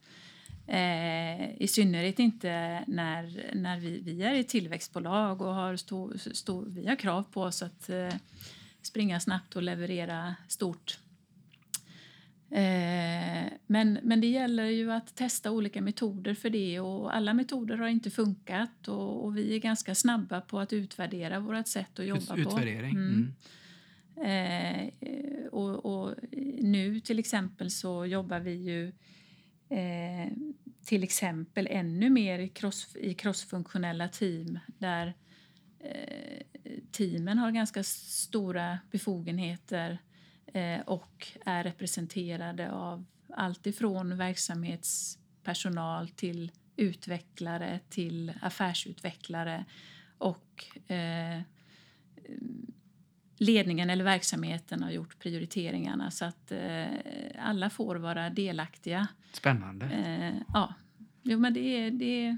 Eh, 0.67 1.61
I 1.61 1.67
synnerhet 1.69 2.19
inte 2.19 2.83
när, 2.87 3.51
när 3.53 3.79
vi, 3.79 4.01
vi 4.01 4.23
är 4.23 4.35
ett 4.35 4.47
tillväxtbolag 4.47 5.41
och 5.41 5.53
har, 5.53 5.75
stå, 5.75 6.13
stå, 6.17 6.65
vi 6.67 6.87
har 6.87 6.95
krav 6.95 7.23
på 7.23 7.41
oss 7.41 7.61
att 7.61 7.89
eh, 7.89 8.13
springa 8.81 9.19
snabbt 9.19 9.55
och 9.55 9.63
leverera 9.63 10.35
stort. 10.47 10.99
Eh, 12.51 13.51
men, 13.67 13.99
men 14.03 14.21
det 14.21 14.27
gäller 14.27 14.65
ju 14.65 14.91
att 14.91 15.15
testa 15.15 15.51
olika 15.51 15.81
metoder 15.81 16.33
för 16.33 16.49
det 16.49 16.79
och 16.79 17.15
alla 17.15 17.33
metoder 17.33 17.77
har 17.77 17.87
inte 17.87 18.09
funkat 18.09 18.87
och, 18.87 19.25
och 19.25 19.37
vi 19.37 19.55
är 19.55 19.59
ganska 19.59 19.95
snabba 19.95 20.41
på 20.41 20.59
att 20.59 20.73
utvärdera 20.73 21.39
vårt 21.39 21.67
sätt 21.67 21.99
att 21.99 22.05
jobba 22.05 22.21
Ut, 22.21 22.27
på. 22.27 22.37
Utvärdering. 22.37 22.91
Mm. 22.91 23.33
Mm. 24.15 24.91
Eh, 24.99 25.45
och, 25.51 25.85
och, 25.85 26.15
nu 26.61 26.99
till 26.99 27.19
exempel 27.19 27.71
så 27.71 28.05
jobbar 28.05 28.39
vi 28.39 28.53
ju 28.53 28.87
eh, 29.77 30.31
till 30.85 31.03
exempel 31.03 31.67
ännu 31.71 32.09
mer 32.09 32.39
i, 32.39 32.49
cross, 32.49 32.95
i 32.95 33.13
crossfunktionella 33.13 34.07
team 34.07 34.59
där 34.77 35.13
eh, 35.79 36.43
teamen 36.91 37.37
har 37.37 37.51
ganska 37.51 37.83
stora 37.83 38.79
befogenheter 38.91 39.99
och 40.85 41.27
är 41.45 41.63
representerade 41.63 42.71
av 42.71 43.05
allt 43.29 43.67
ifrån 43.67 44.17
verksamhetspersonal 44.17 46.09
till 46.09 46.51
utvecklare 46.75 47.79
till 47.89 48.33
affärsutvecklare 48.41 49.65
och 50.17 50.65
eh, 50.91 51.41
ledningen 53.37 53.89
eller 53.89 54.03
verksamheten 54.03 54.83
har 54.83 54.91
gjort 54.91 55.19
prioriteringarna 55.19 56.11
så 56.11 56.25
att 56.25 56.51
eh, 56.51 56.85
alla 57.39 57.69
får 57.69 57.95
vara 57.95 58.29
delaktiga. 58.29 59.07
Spännande. 59.33 59.85
Eh, 59.85 60.41
ja, 60.53 60.73
jo, 61.23 61.39
men 61.39 61.53
det 61.53 61.59
är, 61.59 61.91
det, 61.91 62.25
är, 62.25 62.37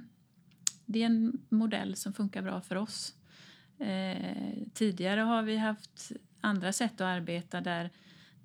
det 0.86 1.02
är 1.02 1.06
en 1.06 1.42
modell 1.50 1.96
som 1.96 2.14
funkar 2.14 2.42
bra 2.42 2.62
för 2.62 2.76
oss. 2.76 3.16
Eh, 3.80 4.36
tidigare 4.74 5.22
har 5.22 5.44
vi 5.44 5.58
haft 5.58 6.12
andra 6.42 6.74
sätt 6.74 6.94
att 6.94 7.02
arbeta 7.02 7.62
där, 7.62 7.90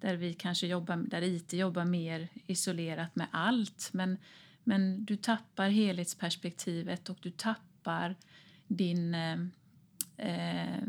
där 0.00 0.14
vi 0.14 0.35
kanske 0.35 0.66
jobbar, 0.66 0.96
där 0.96 1.22
IT 1.22 1.52
jobbar 1.52 1.85
mer 1.85 2.28
isolerat 2.46 3.16
med 3.16 3.26
allt. 3.30 3.90
Men, 3.92 4.18
men 4.64 5.04
du 5.04 5.16
tappar 5.16 5.68
helhetsperspektivet 5.68 7.09
och 7.09 7.18
du 7.20 7.30
tappar 7.30 8.14
din... 8.66 9.14
Eh, 9.14 9.38
eh 10.16 10.83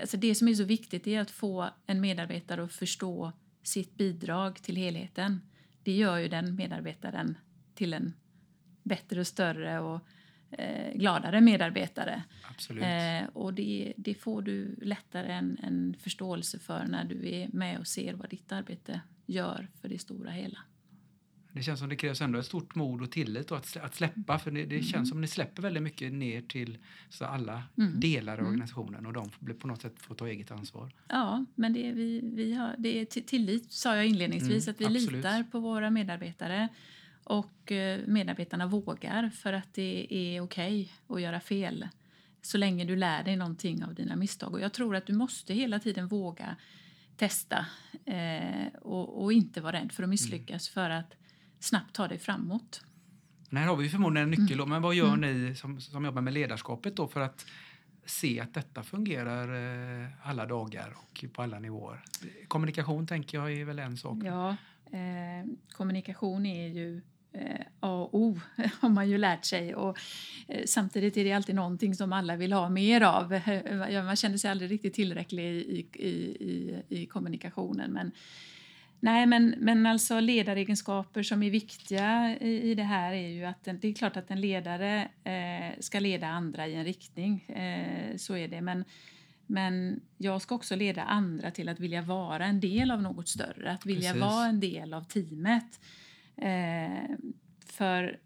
alltså 0.00 0.16
det 0.16 0.34
som 0.34 0.48
är 0.48 0.54
så 0.54 0.64
viktigt 0.64 1.06
är 1.06 1.20
att 1.20 1.30
få 1.30 1.70
en 1.86 2.00
medarbetare 2.00 2.64
att 2.64 2.72
förstå 2.72 3.32
sitt 3.62 3.94
bidrag 3.96 4.62
till 4.62 4.76
helheten. 4.76 5.40
Det 5.82 5.92
gör 5.92 6.18
ju 6.18 6.28
den 6.28 6.54
medarbetaren 6.54 7.38
till 7.74 7.94
en 7.94 8.12
bättre 8.82 9.20
och 9.20 9.26
större 9.26 9.80
och 9.80 10.00
gladare 10.94 11.40
medarbetare. 11.40 12.22
Eh, 12.80 13.28
och 13.32 13.54
det, 13.54 13.92
det, 13.96 14.14
får 14.14 14.42
du 14.42 14.76
lättare 14.82 15.32
en, 15.32 15.58
en 15.62 15.96
förståelse 16.00 16.58
för 16.58 16.84
när 16.84 17.04
du 17.04 17.28
är 17.28 17.48
med 17.52 17.78
och 17.78 17.86
ser 17.86 18.14
vad 18.14 18.30
ditt 18.30 18.52
arbete 18.52 19.00
gör 19.26 19.68
för 19.80 19.88
det 19.88 19.98
stora 19.98 20.30
hela. 20.30 20.58
Det 21.56 21.62
känns 21.62 21.80
som 21.80 21.88
det 21.88 21.96
krävs 21.96 22.20
ändå 22.20 22.38
ett 22.38 22.46
stort 22.46 22.74
mod 22.74 23.02
och 23.02 23.10
tillit 23.10 23.50
och 23.50 23.56
att, 23.56 23.76
att 23.76 23.94
släppa. 23.94 24.38
För 24.38 24.50
det, 24.50 24.64
det 24.64 24.82
känns 24.82 24.94
mm. 24.94 25.06
som 25.06 25.20
ni 25.20 25.26
släpper 25.26 25.62
väldigt 25.62 25.82
mycket 25.82 26.12
ner 26.12 26.42
till 26.42 26.78
så 27.08 27.24
alla 27.24 27.62
mm. 27.78 28.00
delar 28.00 28.32
av 28.32 28.38
mm. 28.38 28.50
organisationen 28.50 29.06
och 29.06 29.12
de 29.12 29.30
får 29.30 29.46
på 29.46 29.66
något 29.66 29.82
sätt 29.82 29.94
får 29.98 30.14
ta 30.14 30.28
eget 30.28 30.50
ansvar. 30.50 30.92
Ja, 31.08 31.44
men 31.54 31.72
det, 31.72 31.92
vi, 31.92 32.20
vi 32.34 32.54
har, 32.54 32.74
det 32.78 33.00
är 33.00 33.04
tillit 33.04 33.72
sa 33.72 33.96
jag 33.96 34.06
inledningsvis, 34.06 34.68
mm, 34.68 34.74
att 34.74 34.80
vi 34.80 34.84
absolut. 34.84 35.12
litar 35.12 35.42
på 35.42 35.60
våra 35.60 35.90
medarbetare. 35.90 36.68
Och 37.26 37.72
eh, 37.72 38.00
medarbetarna 38.06 38.66
vågar 38.66 39.30
för 39.30 39.52
att 39.52 39.74
det 39.74 40.06
är 40.10 40.40
okej 40.40 40.92
okay 41.06 41.16
att 41.16 41.22
göra 41.22 41.40
fel 41.40 41.88
så 42.42 42.58
länge 42.58 42.84
du 42.84 42.96
lär 42.96 43.24
dig 43.24 43.36
någonting 43.36 43.84
av 43.84 43.94
dina 43.94 44.16
misstag. 44.16 44.52
Och 44.52 44.60
jag 44.60 44.72
tror 44.72 44.96
att 44.96 45.06
du 45.06 45.12
måste 45.12 45.54
hela 45.54 45.78
tiden 45.78 46.08
våga 46.08 46.56
testa 47.16 47.66
eh, 48.04 48.66
och, 48.80 49.22
och, 49.22 49.32
inte 49.32 49.60
vara 49.60 49.72
rädd 49.76 49.92
för 49.92 50.02
att 50.02 50.08
misslyckas 50.08 50.76
mm. 50.76 50.84
för 50.84 50.90
att 50.90 51.14
snabbt 51.58 51.94
ta 51.94 52.08
dig 52.08 52.18
framåt. 52.18 52.84
Men 53.50 53.62
här 53.62 53.68
har 53.68 53.76
vi 53.76 53.88
förmodligen 53.88 54.32
en 54.32 54.40
nyckel. 54.40 54.58
Mm. 54.58 54.68
Men 54.68 54.82
vad 54.82 54.94
gör 54.94 55.14
mm. 55.14 55.48
ni 55.48 55.54
som, 55.54 55.80
som 55.80 56.04
jobbar 56.04 56.22
med 56.22 56.34
ledarskapet 56.34 56.96
då 56.96 57.08
för 57.08 57.20
att 57.20 57.46
se 58.04 58.40
att 58.40 58.54
detta 58.54 58.82
fungerar 58.82 59.48
eh, 60.04 60.08
alla 60.22 60.46
dagar 60.46 60.96
och 60.96 61.24
på 61.32 61.42
alla 61.42 61.58
nivåer? 61.58 62.04
Kommunikation 62.48 63.06
tänker 63.06 63.38
jag 63.38 63.52
är 63.52 63.64
väl 63.64 63.78
en 63.78 63.96
sak. 63.96 64.18
Ja, 64.24 64.56
eh, 64.92 65.46
kommunikation 65.72 66.46
är 66.46 66.68
ju 66.68 67.02
A 67.80 67.92
och 67.92 68.14
O 68.14 68.40
har 68.80 68.88
man 68.88 69.10
ju 69.10 69.18
lärt 69.18 69.44
sig. 69.44 69.74
Och, 69.74 69.98
eh, 70.48 70.64
samtidigt 70.66 71.16
är 71.16 71.24
det 71.24 71.32
alltid 71.32 71.54
någonting 71.54 71.94
som 71.94 72.12
alla 72.12 72.36
vill 72.36 72.52
ha 72.52 72.68
mer 72.68 73.00
av. 73.00 73.30
Man 74.04 74.16
känner 74.16 74.38
sig 74.38 74.50
aldrig 74.50 74.70
riktigt 74.70 74.94
tillräcklig 74.94 75.44
i, 75.44 75.86
i, 75.92 76.08
i, 76.40 76.82
i 76.88 77.06
kommunikationen. 77.06 77.92
Men 77.92 78.12
Nej, 79.00 79.26
men, 79.26 79.54
men 79.58 79.86
alltså 79.86 80.20
ledaregenskaper 80.20 81.22
som 81.22 81.42
är 81.42 81.50
viktiga 81.50 82.36
i, 82.40 82.70
i 82.70 82.74
det 82.74 82.82
här 82.82 83.12
är 83.12 83.28
ju 83.28 83.44
att 83.44 83.68
en, 83.68 83.80
det 83.80 83.88
är 83.88 83.94
klart 83.94 84.16
att 84.16 84.30
en 84.30 84.40
ledare 84.40 85.08
eh, 85.24 85.80
ska 85.80 86.00
leda 86.00 86.26
andra 86.26 86.66
i 86.66 86.74
en 86.74 86.84
riktning. 86.84 87.42
Eh, 87.42 88.16
så 88.16 88.36
är 88.36 88.48
det. 88.48 88.60
Men, 88.60 88.84
men 89.46 90.00
jag 90.16 90.42
ska 90.42 90.54
också 90.54 90.76
leda 90.76 91.02
andra 91.02 91.50
till 91.50 91.68
att 91.68 91.80
vilja 91.80 92.02
vara 92.02 92.46
en 92.46 92.60
del 92.60 92.90
av 92.90 93.02
något 93.02 93.28
större, 93.28 93.72
att 93.72 93.86
vilja 93.86 94.12
Precis. 94.12 94.22
vara 94.22 94.46
en 94.46 94.60
del 94.60 94.94
av 94.94 95.02
teamet. 95.04 95.80
Eh, 96.36 97.16
för 97.66 98.20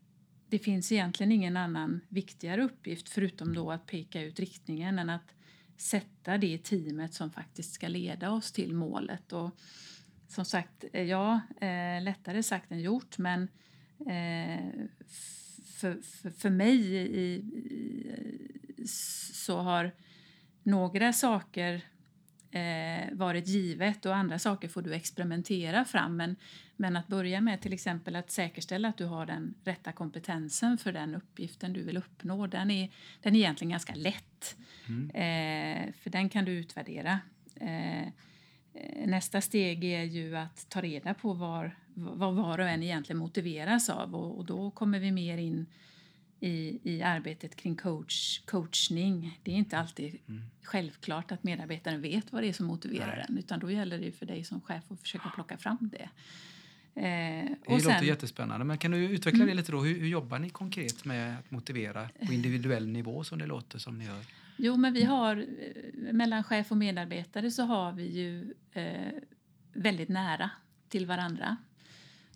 det 0.49 0.59
finns 0.59 0.93
egentligen 0.93 1.33
ingen 1.33 1.57
annan 1.57 2.01
viktigare 2.09 2.63
uppgift 2.63 3.09
förutom 3.09 3.55
då 3.55 3.71
att 3.71 3.87
peka 3.87 4.23
ut 4.23 4.41
riktningen 4.41 4.99
än 4.99 5.11
att 5.11 5.35
sätta 5.77 6.39
det 6.39 6.59
teamet 6.59 7.15
som 7.15 7.31
faktiskt 7.31 7.73
ska 7.73 7.89
leda 7.89 8.31
oss 8.31 8.53
till 8.53 8.75
målet. 8.75 9.33
Och 9.33 9.51
som 10.29 10.45
sagt, 10.45 10.85
eh, 10.93 11.03
ja, 11.03 11.41
eh, 11.61 12.03
lättare 12.03 12.43
sagt 12.43 12.73
än 12.73 12.81
gjort, 12.81 13.19
men 13.19 13.43
eh, 14.01 14.71
för, 15.65 16.03
för, 16.03 16.31
för 16.31 16.51
mig 16.51 16.95
i, 16.95 17.33
i, 18.77 18.87
så 19.35 19.59
har 19.59 19.93
några 20.63 21.13
saker 21.13 21.85
eh, 22.51 23.13
varit 23.13 23.47
givet 23.47 24.07
och 24.07 24.17
andra 24.17 24.39
saker 24.39 24.69
får 24.69 24.83
du 24.83 24.95
experimentera 24.95 25.85
fram. 25.85 26.17
Men, 26.17 26.37
men 26.77 26.97
att 26.97 27.07
börja 27.07 27.41
med 27.41 27.61
till 27.61 27.73
exempel 27.73 28.17
att 28.17 28.31
säkerställa 28.31 28.89
att 28.89 28.97
du 28.97 29.05
har 29.05 29.27
den 29.27 29.55
rätta 29.65 29.93
kompetensen 29.93 30.79
för 30.79 30.93
den 30.93 31.15
uppgiften 31.15 31.73
du 31.73 31.83
vill 31.83 31.97
uppnå, 31.97 32.47
den 32.47 32.71
är, 32.71 32.91
den 33.21 33.35
är 33.35 33.39
egentligen 33.39 33.71
ganska 33.71 33.95
lätt. 33.95 34.57
Mm. 34.89 35.11
Eh, 35.11 35.93
för 35.93 36.11
den 36.11 36.29
kan 36.29 36.45
du 36.45 36.53
utvärdera. 36.53 37.21
Eh, 37.55 38.09
nästa 39.07 39.41
steg 39.41 39.85
är 39.85 40.03
ju 40.03 40.37
att 40.37 40.69
ta 40.69 40.81
reda 40.81 41.15
på 41.15 41.33
var, 41.33 41.77
vad 41.95 42.35
var 42.35 42.59
och 42.59 42.69
en 42.69 42.83
egentligen 42.83 43.19
motiveras 43.19 43.91
av 43.91 44.15
och, 44.15 44.39
och 44.39 44.45
då 44.45 44.71
kommer 44.71 44.99
vi 44.99 45.13
mer 45.13 45.39
in 45.39 45.67
i, 46.41 46.81
i 46.83 47.03
arbetet 47.03 47.57
kring 47.57 47.77
coach, 47.77 48.39
coachning. 48.39 49.39
Det 49.43 49.51
är 49.51 49.55
inte 49.57 49.79
alltid 49.79 50.19
mm. 50.29 50.43
självklart 50.63 51.33
att 51.33 51.45
medarbetaren 51.45 52.01
vet 52.01 52.33
vad 52.33 52.43
det 52.43 52.49
är 52.49 52.53
som 52.53 52.67
motiverar 52.67 53.17
Nej. 53.17 53.25
den 53.29 53.39
utan 53.39 53.61
då 53.61 53.71
gäller 53.71 53.99
det 53.99 54.13
för 54.13 54.27
dig 54.27 54.45
som 54.45 54.61
chef 54.61 54.85
att 54.89 55.01
försöka 55.01 55.29
plocka 55.29 55.59
fram 55.59 55.79
det. 55.93 56.09
Eh, 56.95 57.05
det 57.05 57.57
låter 57.69 57.79
sen, 57.79 58.07
jättespännande. 58.07 58.65
Men 58.65 58.79
kan 58.79 58.91
du 58.91 58.99
utveckla 58.99 59.37
mm. 59.37 59.49
det 59.49 59.55
lite 59.55 59.73
då? 59.73 59.81
Hur, 59.81 60.01
hur, 60.01 60.09
jobbar 60.09 60.39
ni 60.39 60.51
konkret 60.51 61.05
med 61.05 61.39
att 61.39 61.51
motivera 61.51 62.09
på 62.27 62.33
individuell 62.33 62.89
nivå 62.89 63.25
som 63.25 63.39
det 63.39 63.47
låter 63.47 63.79
som 63.79 63.99
ni 63.99 64.05
gör? 64.05 64.25
Jo, 64.57 64.77
men 64.77 64.93
vi 64.93 65.05
har 65.05 65.37
eh, 65.37 66.13
mellan 66.13 66.45
chef 66.45 66.71
och 66.71 66.77
medarbetare 66.77 67.51
så 67.51 67.63
har 67.63 67.93
vi 67.93 68.07
ju 68.07 68.55
eh, 68.73 69.13
väldigt 69.73 70.09
nära 70.09 70.51
till 70.89 71.07
varandra. 71.07 71.57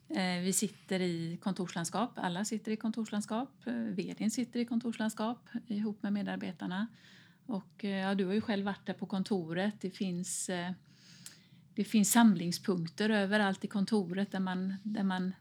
Eh, 0.08 0.40
vi 0.42 0.52
sitter 0.52 1.00
i 1.00 1.38
kontorslandskap, 1.42 2.10
alla 2.16 2.44
sitter 2.44 2.72
i 2.72 2.76
kontorslandskap. 2.76 3.66
Eh, 3.66 3.74
vdn 3.74 4.30
sitter 4.30 4.60
i 4.60 4.64
kontorslandskap 4.64 5.48
ihop 5.66 6.02
med 6.02 6.12
medarbetarna. 6.12 6.86
Och, 7.46 7.84
eh, 7.84 7.90
ja, 7.90 8.14
du 8.14 8.26
har 8.26 8.34
ju 8.34 8.40
själv 8.40 8.64
varit 8.64 8.86
där 8.86 8.94
på 8.94 9.06
kontoret. 9.06 9.80
Det 9.80 9.90
finns, 9.90 10.50
det 11.74 11.84
finns 11.84 12.12
samlingspunkter 12.12 13.10
överallt 13.10 13.64
i 13.64 13.68
kontoret 13.68 14.32
där 14.32 14.40
man, 14.40 14.74
där 14.82 15.02
man 15.02 15.32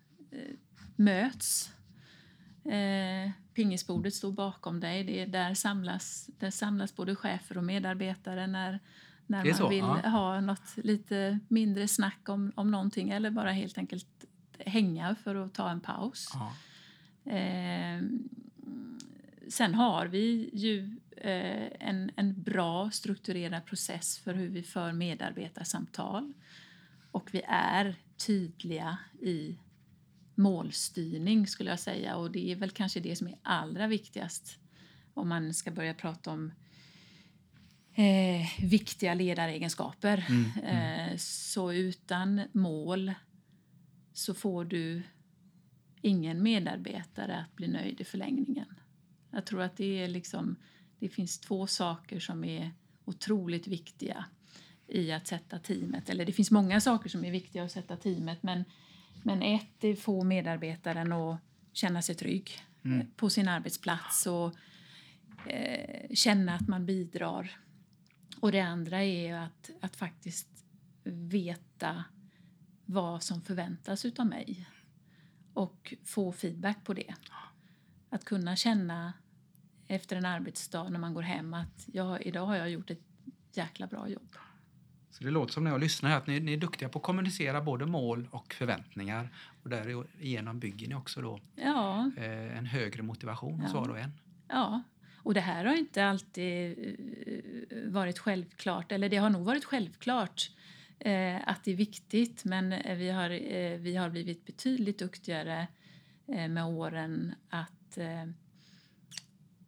möts. 0.95 1.73
Eh, 2.65 3.31
pingisbordet 3.53 4.13
står 4.13 4.31
bakom 4.31 4.79
dig. 4.79 5.03
Det 5.03 5.21
är 5.21 5.27
där, 5.27 5.53
samlas, 5.53 6.29
där 6.39 6.51
samlas 6.51 6.95
både 6.95 7.15
chefer 7.15 7.57
och 7.57 7.63
medarbetare 7.63 8.47
när, 8.47 8.79
när 9.27 9.45
man 9.45 9.55
så, 9.55 9.69
vill 9.69 9.79
ja. 9.79 10.09
ha 10.09 10.41
något 10.41 10.77
lite 10.77 11.39
mindre 11.47 11.87
snack 11.87 12.29
om, 12.29 12.51
om 12.55 12.71
någonting 12.71 13.09
eller 13.09 13.31
bara 13.31 13.51
helt 13.51 13.77
enkelt 13.77 14.07
hänga 14.65 15.15
för 15.15 15.35
att 15.35 15.53
ta 15.53 15.69
en 15.69 15.81
paus. 15.81 16.27
Eh, 17.25 18.01
sen 19.47 19.75
har 19.75 20.05
vi 20.05 20.49
ju 20.53 20.97
eh, 21.17 21.69
en, 21.79 22.11
en 22.15 22.41
bra 22.41 22.91
strukturerad 22.91 23.65
process 23.65 24.19
för 24.19 24.33
hur 24.33 24.49
vi 24.49 24.63
för 24.63 24.91
medarbetarsamtal. 24.91 26.33
Och 27.11 27.29
vi 27.31 27.41
är 27.47 27.95
tydliga 28.17 28.97
i 29.21 29.57
målstyrning 30.35 31.47
skulle 31.47 31.69
jag 31.69 31.79
säga 31.79 32.15
och 32.15 32.31
det 32.31 32.51
är 32.51 32.55
väl 32.55 32.71
kanske 32.71 32.99
det 32.99 33.15
som 33.15 33.27
är 33.27 33.35
allra 33.41 33.87
viktigast 33.87 34.57
om 35.13 35.29
man 35.29 35.53
ska 35.53 35.71
börja 35.71 35.93
prata 35.93 36.31
om 36.31 36.51
eh, 37.95 38.65
viktiga 38.69 39.13
ledaregenskaper. 39.13 40.25
Mm, 40.29 40.51
mm. 40.63 41.09
Eh, 41.09 41.17
så 41.17 41.73
utan 41.73 42.41
mål 42.51 43.13
så 44.13 44.33
får 44.33 44.65
du 44.65 45.03
ingen 46.01 46.43
medarbetare 46.43 47.37
att 47.37 47.55
bli 47.55 47.67
nöjd 47.67 48.01
i 48.01 48.03
förlängningen. 48.03 48.75
Jag 49.31 49.45
tror 49.45 49.61
att 49.61 49.77
det 49.77 50.03
är 50.03 50.07
liksom, 50.07 50.55
det 50.99 51.09
finns 51.09 51.39
två 51.39 51.67
saker 51.67 52.19
som 52.19 52.43
är 52.43 52.71
otroligt 53.05 53.67
viktiga 53.67 54.25
i 54.87 55.11
att 55.11 55.27
sätta 55.27 55.59
teamet. 55.59 56.09
Eller 56.09 56.25
det 56.25 56.31
finns 56.31 56.51
många 56.51 56.81
saker 56.81 57.09
som 57.09 57.25
är 57.25 57.31
viktiga 57.31 57.63
att 57.63 57.71
sätta 57.71 57.97
teamet 57.97 58.43
men, 58.43 58.63
men 59.23 59.41
ett 59.41 59.83
är 59.83 59.95
få 59.95 60.23
medarbetaren 60.23 61.11
att 61.11 61.39
känna 61.73 62.01
sig 62.01 62.15
trygg 62.15 62.51
mm. 62.85 62.99
Eh, 62.99 63.05
på 63.15 63.29
sin 63.29 63.47
arbetsplats 63.47 64.27
och 64.27 64.55
eh, 65.49 66.09
känna 66.13 66.55
att 66.55 66.67
man 66.67 66.85
bidrar. 66.85 67.59
Och 68.39 68.51
det 68.51 68.59
andra 68.59 69.03
är 69.03 69.33
att, 69.33 69.69
att 69.81 69.95
faktiskt 69.95 70.65
veta 71.03 72.03
vad 72.85 73.23
som 73.23 73.41
förväntas 73.41 74.05
av 74.19 74.25
mig 74.25 74.67
och 75.53 75.93
få 76.05 76.31
feedback 76.31 76.77
på 76.83 76.93
det. 76.93 77.15
Att 78.09 78.25
kunna 78.25 78.55
känna 78.55 79.13
efter 79.87 80.15
en 80.15 80.25
arbetsdag 80.25 80.89
när 80.89 80.99
man 80.99 81.13
går 81.13 81.21
hem 81.21 81.53
att 81.53 81.87
jag, 81.93 82.21
idag 82.21 82.45
har 82.45 82.55
jag 82.55 82.69
gjort 82.69 82.89
ett 82.89 83.01
jäkla 83.53 83.87
bra 83.87 84.09
jobb. 84.09 84.35
Så 85.11 85.23
det 85.23 85.31
låter 85.31 85.53
som 85.53 85.63
när 85.63 85.71
jag 85.71 85.81
lyssnar 85.81 86.09
här 86.09 86.17
att 86.17 86.27
ni, 86.27 86.39
ni 86.39 86.53
är 86.53 86.57
duktiga 86.57 86.89
på 86.89 86.99
att 86.99 87.05
kommunicera 87.05 87.61
både 87.61 87.85
mål 87.85 88.27
och 88.31 88.53
förväntningar 88.53 89.29
och 89.63 89.69
därigenom 89.69 90.59
bygger 90.59 90.87
ni 90.87 90.95
också 90.95 91.21
då 91.21 91.39
ja. 91.55 92.11
eh, 92.17 92.57
en 92.57 92.65
högre 92.65 93.03
motivation 93.03 93.59
hos 93.59 93.73
ja. 93.73 93.79
var 93.79 93.89
och 93.89 93.99
en. 93.99 94.11
Ja, 94.47 94.81
och 95.17 95.33
det 95.33 95.41
här 95.41 95.65
har 95.65 95.75
inte 95.75 96.05
alltid 96.05 96.77
eh, 97.69 97.91
varit 97.91 98.19
självklart, 98.19 98.91
eller 98.91 99.09
det 99.09 99.17
har 99.17 99.29
nog 99.29 99.45
varit 99.45 99.65
självklart 99.65 100.51
att 101.45 101.63
det 101.63 101.71
är 101.71 101.75
viktigt 101.75 102.45
men 102.45 102.73
eh, 102.73 102.97
vi 102.97 103.09
har, 103.09 103.29
eh, 103.29 103.77
vi 103.77 103.95
har 103.95 104.09
blivit 104.09 104.45
betydligt 104.45 104.99
duktigare 104.99 105.67
eh, 106.27 106.47
med 106.47 106.65
åren 106.65 107.35
att 107.49 107.97
eh, 107.97 108.25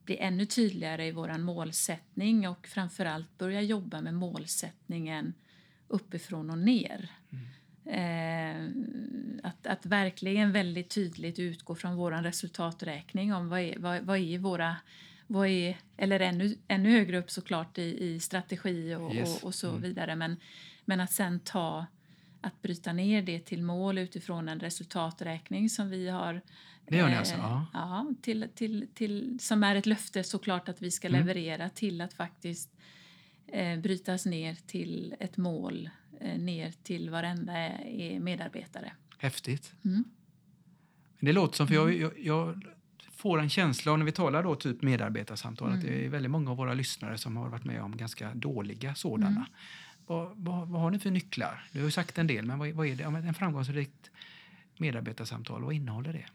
bli 0.04 0.18
ännu 0.18 0.46
tydligare 0.46 1.08
i 1.08 1.12
vår 1.12 1.38
målsättning 1.38 2.50
och 2.50 2.68
framförallt 2.68 3.38
börja 3.38 3.62
jobba 3.62 4.02
med 4.02 4.14
målsättningen 4.14 5.34
uppifrån 5.88 6.50
och 6.50 6.58
ner. 6.58 7.12
Mm. 7.30 7.46
Eh, 7.86 8.70
att, 9.44 9.68
att 9.68 9.86
verkligen 9.86 10.52
väldigt 10.52 10.90
tydligt 10.90 11.40
utgå 11.40 11.76
från 11.76 11.96
vår 11.96 12.12
resultaträkning 12.12 13.34
om 13.34 13.50
vad 13.50 13.60
är, 13.60 13.80
vad, 13.80 14.02
vad 14.02 14.18
är 14.18 14.38
våra 14.38 14.76
vad 15.28 15.48
är, 15.48 15.78
eller 15.98 16.20
ännu, 16.20 16.58
ännu 16.68 16.92
högre 16.92 17.18
upp 17.18 17.32
såklart 17.32 17.78
i, 17.78 18.14
i 18.14 18.20
strategi 18.20 18.96
och, 18.96 19.16
yes. 19.16 19.38
och, 19.38 19.48
och, 19.48 19.56
så 19.56 19.70
mm. 19.70 19.82
vidare. 19.82 20.16
Men, 20.16 20.38
men 20.86 21.00
att 21.00 21.12
sen 21.12 21.40
ta, 21.40 21.86
att 22.42 22.62
bryta 22.62 22.94
ner 22.94 23.22
det 23.22 23.40
till 23.40 23.64
mål 23.64 23.98
utifrån 23.98 24.50
en 24.50 24.60
resultaträkning 24.60 25.70
som 25.70 25.90
vi 25.90 26.10
har 26.10 26.42
det 26.88 26.98
gör 26.98 27.10
ni 27.10 27.16
alltså? 27.16 27.36
Ja. 27.36 27.66
ja 27.74 28.14
till, 28.22 28.48
till, 28.56 28.88
till, 28.94 29.38
som 29.40 29.64
är 29.64 29.76
ett 29.76 29.86
löfte 29.86 30.24
såklart 30.24 30.70
att 30.70 30.82
vi 30.82 30.92
ska 30.92 31.08
mm. 31.08 31.20
leverera 31.20 31.70
till 31.70 32.02
att 32.02 32.14
faktiskt 32.14 32.70
eh, 33.48 33.80
brytas 33.80 34.26
ner 34.26 34.56
till 34.56 35.16
ett 35.20 35.38
mål 35.38 35.90
eh, 36.20 36.40
ner 36.40 36.72
till 36.84 37.10
varenda 37.10 37.54
är 37.54 38.20
medarbetare. 38.20 38.92
Häftigt. 39.18 39.74
Mm. 39.86 40.04
Det 41.20 41.34
låter 41.34 41.56
som, 41.56 41.68
för 41.68 41.76
jag, 41.76 41.90
mm. 41.90 42.02
jag, 42.02 42.12
jag, 42.20 42.66
får 43.12 43.40
en 43.40 43.50
känsla 43.50 43.92
av 43.92 43.98
när 43.98 44.06
vi 44.06 44.12
talar 44.12 44.44
då 44.44 44.56
typ 44.56 44.82
medarbetarsamtal 44.82 45.68
mm. 45.68 45.80
att 45.80 45.86
det 45.86 46.06
är 46.06 46.10
väldigt 46.10 46.32
många 46.32 46.52
av 46.52 46.58
våra 46.58 46.74
lyssnare 46.74 47.18
som 47.18 47.38
har 47.38 47.50
varit 47.50 47.64
med 47.64 47.82
om 47.82 47.98
ganska 47.98 48.34
dåliga 48.34 48.96
sådana. 48.96 49.48
Vad, 50.08 50.32
vad, 50.36 50.68
vad, 50.68 50.82
har 50.82 50.92
ni 50.92 51.00
för 51.00 51.12
nycklar? 51.12 51.68
Du 51.72 51.84
har 51.84 51.90
sagt 51.90 52.18
en 52.18 52.28
del, 52.28 52.46
men 52.46 52.60
vad, 52.60 52.70
vad 52.70 52.88
är 52.88 52.96
det? 52.96 53.04
En 53.04 53.34
framgångsrikt 53.34 54.12
medarbetarsamtal, 54.78 55.64
vad 55.64 55.74
innehåller 55.74 56.14
det? 56.14 56.26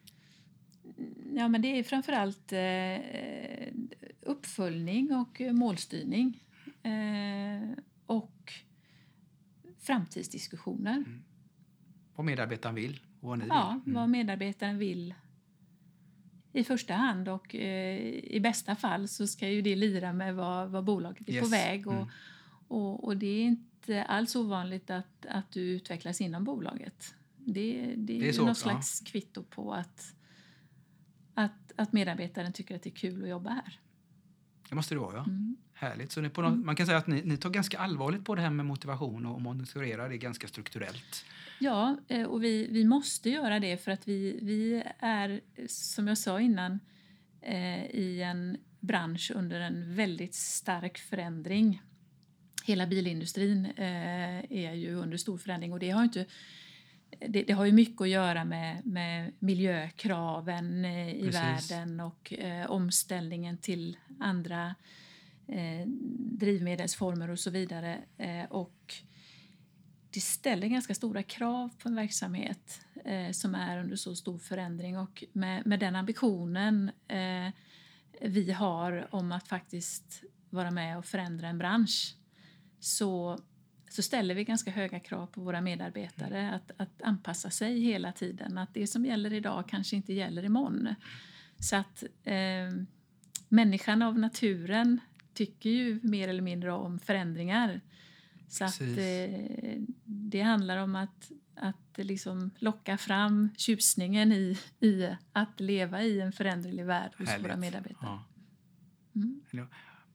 Ja, 1.33 1.49
men 1.49 1.63
det 1.63 1.79
är 1.79 1.83
framförallt 1.83 2.53
eh, 2.53 3.75
uppföljning 4.21 5.15
och 5.15 5.41
målstyrning. 5.55 6.43
Eh, 6.83 7.79
och 8.07 8.53
framtidsdiskussioner. 9.79 10.97
Mm. 10.97 11.23
Vad 12.15 12.27
medarbetaren 12.27 12.75
vill 12.75 13.01
och 13.21 13.29
vad 13.29 13.39
ni 13.39 13.45
vill. 13.45 13.49
Ja, 13.49 13.71
mm. 13.71 13.95
vad 13.95 14.09
medarbetaren 14.09 14.79
vill 14.79 15.15
i 16.53 16.65
första 16.65 16.95
hand 16.95 17.29
och 17.29 17.55
eh, 17.55 17.99
i 18.25 18.41
bästa 18.41 18.77
fall 18.77 19.09
så 19.09 19.27
ska 19.27 19.49
ju 19.49 19.63
det 19.63 19.77
lira 19.77 20.13
med 20.13 20.35
vad, 20.35 20.71
vad 20.71 20.85
bolaget 20.85 21.29
är 21.29 21.33
yes. 21.33 21.43
på 21.43 21.49
väg 21.49 21.87
och, 21.87 21.93
mm. 21.93 22.09
Och, 22.71 23.05
och, 23.05 23.17
det 23.17 23.27
är 23.27 23.45
inte 23.45 24.05
alls 24.05 24.37
ovanligt 24.37 24.91
att, 24.91 25.27
att 25.29 25.53
du 25.53 25.61
utvecklas 25.61 26.21
inom 26.21 26.45
bolaget. 26.45 27.15
Det, 27.37 27.95
det, 27.97 28.19
det 28.19 28.29
är 28.29 28.33
så, 28.33 28.47
något 28.47 28.59
slags 28.59 29.01
kvitto 29.01 29.43
på 29.43 29.75
att, 29.75 30.15
att, 31.35 31.73
att 31.77 31.93
medarbetaren 31.93 32.53
tycker 32.53 32.77
att 32.77 32.83
det 32.83 32.91
är 32.91 32.95
kul 32.95 33.23
att 33.23 33.29
jobba 33.29 33.51
här. 33.51 33.81
Det 34.69 34.75
måste 34.75 34.95
det 34.95 34.99
vara, 34.99 35.17
ja. 35.17 35.25
Mm. 35.25 35.57
Härligt. 35.73 36.13
Så 36.13 36.21
någon, 36.21 36.45
mm. 36.45 36.67
man 36.67 36.77
kan 36.77 36.87
säga 36.87 36.99
att 36.99 37.07
ni, 37.07 37.23
ni, 37.23 37.37
tar 37.37 37.51
ganska 37.51 37.79
allvarligt 37.79 38.25
på 38.25 38.35
det 38.35 38.43
här 38.43 38.51
med 38.51 38.67
motivation 38.67 39.27
och 39.27 39.41
monitorera 39.41 40.09
det 40.09 40.19
ganska 40.19 40.49
strukturellt. 40.49 41.25
Ja, 41.61 41.97
eh, 42.09 42.27
och 42.27 42.45
vi, 42.45 42.69
vi 42.71 42.85
måste 42.85 43.31
göra 43.31 43.61
det 43.61 43.85
för 43.85 43.91
att 43.91 44.09
vi, 44.09 44.39
vi 44.43 44.85
är, 44.99 45.41
som 45.69 46.09
jag 46.09 46.19
sa 46.19 46.41
innan, 46.41 46.81
eh, 47.41 47.85
i 47.85 48.23
en 48.23 48.57
bransch 48.81 49.33
under 49.35 49.61
en 49.61 49.95
väldigt 49.95 50.35
stark 50.35 50.99
förändring. 50.99 51.83
Hela 52.65 52.87
bilindustrin 52.87 53.67
eh, 53.67 54.53
är 54.53 54.75
ju 54.75 54.95
under 54.95 55.17
stor 55.17 55.39
förändring 55.39 55.73
och 55.73 55.79
det 55.79 55.91
har 55.91 56.05
inte 56.05 56.27
det, 57.19 57.43
det, 57.43 57.53
har 57.53 57.65
ju 57.65 57.73
mycket 57.73 58.01
att 58.01 58.09
göra 58.09 58.45
med, 58.45 58.87
med 58.87 59.33
miljökraven 59.39 60.85
eh, 60.85 61.15
i 61.15 61.23
Precis. 61.23 61.71
världen 61.71 62.01
och 62.01 62.33
eh, 62.33 62.71
omställningen 62.71 63.59
till 63.59 63.97
andra 64.21 64.75
eh, 65.47 65.87
drivmedelsformer 66.17 67.31
och 67.31 67.39
så 67.39 67.51
vidare. 67.51 67.99
Eh, 68.19 68.45
och 68.45 68.95
det 70.11 70.21
ställer 70.21 70.67
ganska 70.67 70.95
stora 70.95 71.23
krav 71.23 71.71
på 71.79 71.89
en 71.89 71.95
verksamhet 71.95 72.81
eh, 73.05 73.31
som 73.31 73.55
är 73.55 73.79
under 73.79 73.97
så 73.97 74.17
stor 74.17 74.39
förändring 74.39 74.99
och 74.99 75.25
med, 75.33 75.67
med 75.67 75.81
den 75.81 75.97
ambitionen 75.97 76.91
vi 78.21 78.53
har 78.53 79.09
om 79.15 79.33
att 79.33 79.49
faktiskt 79.49 80.23
vara 80.51 80.71
med 80.71 80.99
och 80.99 81.05
förändra 81.05 81.49
en 81.49 81.59
bransch 81.59 82.17
så, 82.81 83.39
så 83.91 84.03
ställer 84.03 84.35
vi 84.35 84.45
ganska 84.45 84.71
höga 84.71 85.01
krav 85.01 85.27
på 85.27 85.41
våra 85.41 85.61
medarbetare 85.61 86.51
att, 86.55 86.71
att 86.77 87.03
anpassa 87.03 87.51
sig 87.51 87.81
hela 87.81 88.13
tiden. 88.13 88.59
Att 88.59 88.75
det 88.75 88.87
som 88.87 89.07
gäller 89.07 89.33
idag 89.33 89.69
kanske 89.69 89.97
inte 89.97 90.13
gäller 90.13 90.45
imorgon. 90.45 90.95
Så 91.59 91.77
att 91.77 92.05
eh, 92.25 92.71
människan 93.49 94.03
av 94.03 94.19
naturen 94.19 95.01
tycker 95.35 95.71
ju 95.71 96.01
mer 96.03 96.29
eller 96.29 96.43
mindre 96.43 96.73
om 96.73 96.99
förändringar. 96.99 97.81
Så 98.49 98.65
att, 98.65 98.81
eh, 98.81 99.81
det 100.05 100.41
handlar 100.41 100.77
om 100.77 100.97
att, 100.97 101.31
att 101.55 101.99
liksom 102.07 102.51
locka 102.59 102.99
fram 102.99 103.49
tjusningen 103.57 104.33
i, 104.33 104.59
i 104.81 105.09
att 105.33 105.61
leva 105.61 106.03
i 106.03 106.21
en 106.21 106.33
föränderlig 106.33 106.85
värld 106.85 107.13
hos 107.19 107.29
Härligt. 107.29 107.47
våra 107.47 107.57
medarbetare. 107.57 107.99
Ja. 108.03 108.25
Mm. 109.15 109.69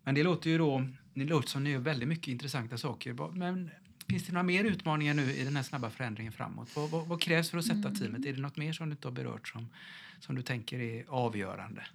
Men 0.03 0.15
det 0.15 0.23
låter 0.23 0.49
ju 0.49 0.57
då, 0.57 0.87
det 1.15 1.25
låter 1.25 1.49
som 1.49 1.63
ni 1.63 1.69
gör 1.69 1.79
väldigt 1.79 2.09
mycket 2.09 2.27
intressanta 2.27 2.77
saker. 2.77 3.31
Men 3.31 3.71
finns 4.09 4.25
det 4.25 4.33
några 4.33 4.43
mer 4.43 4.63
utmaningar 4.63 5.13
nu 5.13 5.31
i 5.31 5.43
den 5.43 5.55
här 5.55 5.63
snabba 5.63 5.89
förändringen 5.89 6.33
framåt? 6.33 6.75
Vad, 6.75 6.89
vad, 6.89 7.07
vad 7.07 7.21
krävs 7.21 7.49
för 7.49 7.57
att 7.57 7.65
sätta 7.65 7.87
mm. 7.87 7.95
teamet? 7.95 8.25
Är 8.25 8.33
det 8.33 8.41
något 8.41 8.57
mer 8.57 8.73
som 8.73 8.89
du 8.89 8.91
inte 8.91 9.07
har 9.07 9.13
berört 9.13 9.47
som, 9.47 9.67
som 10.19 10.35
du 10.35 10.41
tänker 10.41 10.79
är 10.79 11.05
avgörande? 11.09 11.85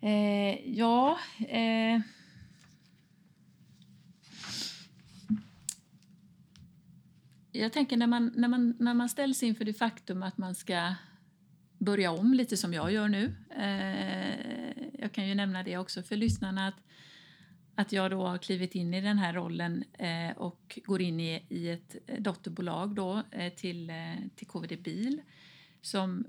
Eh, 0.00 0.70
ja... 0.78 1.18
Eh, 1.48 2.00
jag 7.52 7.72
tänker 7.72 7.96
när 7.96 8.06
man, 8.06 8.32
när, 8.36 8.48
man, 8.48 8.76
när 8.78 8.94
man 8.94 9.08
ställs 9.08 9.42
inför 9.42 9.64
det 9.64 9.74
faktum 9.74 10.22
att 10.22 10.38
man 10.38 10.54
ska 10.54 10.94
börja 11.78 12.10
om 12.10 12.34
lite 12.34 12.56
som 12.56 12.74
jag 12.74 12.92
gör 12.92 13.08
nu. 13.08 13.34
Eh, 13.56 15.00
jag 15.00 15.12
kan 15.12 15.28
ju 15.28 15.34
nämna 15.34 15.62
det 15.62 15.78
också 15.78 16.02
för 16.02 16.16
lyssnarna 16.16 16.68
att, 16.68 16.74
att 17.76 17.92
jag 17.92 18.10
då 18.10 18.26
har 18.26 18.38
klivit 18.38 18.74
in 18.74 18.94
i 18.94 19.00
den 19.00 19.18
här 19.18 19.32
rollen 19.32 19.84
eh, 19.92 20.36
och 20.36 20.80
går 20.84 21.02
in 21.02 21.20
i, 21.20 21.42
i 21.48 21.70
ett 21.70 21.96
dotterbolag 22.18 22.94
då, 22.94 23.22
eh, 23.30 23.52
till, 23.52 23.90
eh, 23.90 24.14
till 24.36 24.46
KVD 24.46 24.82
Bil 24.82 25.20
som 25.82 26.26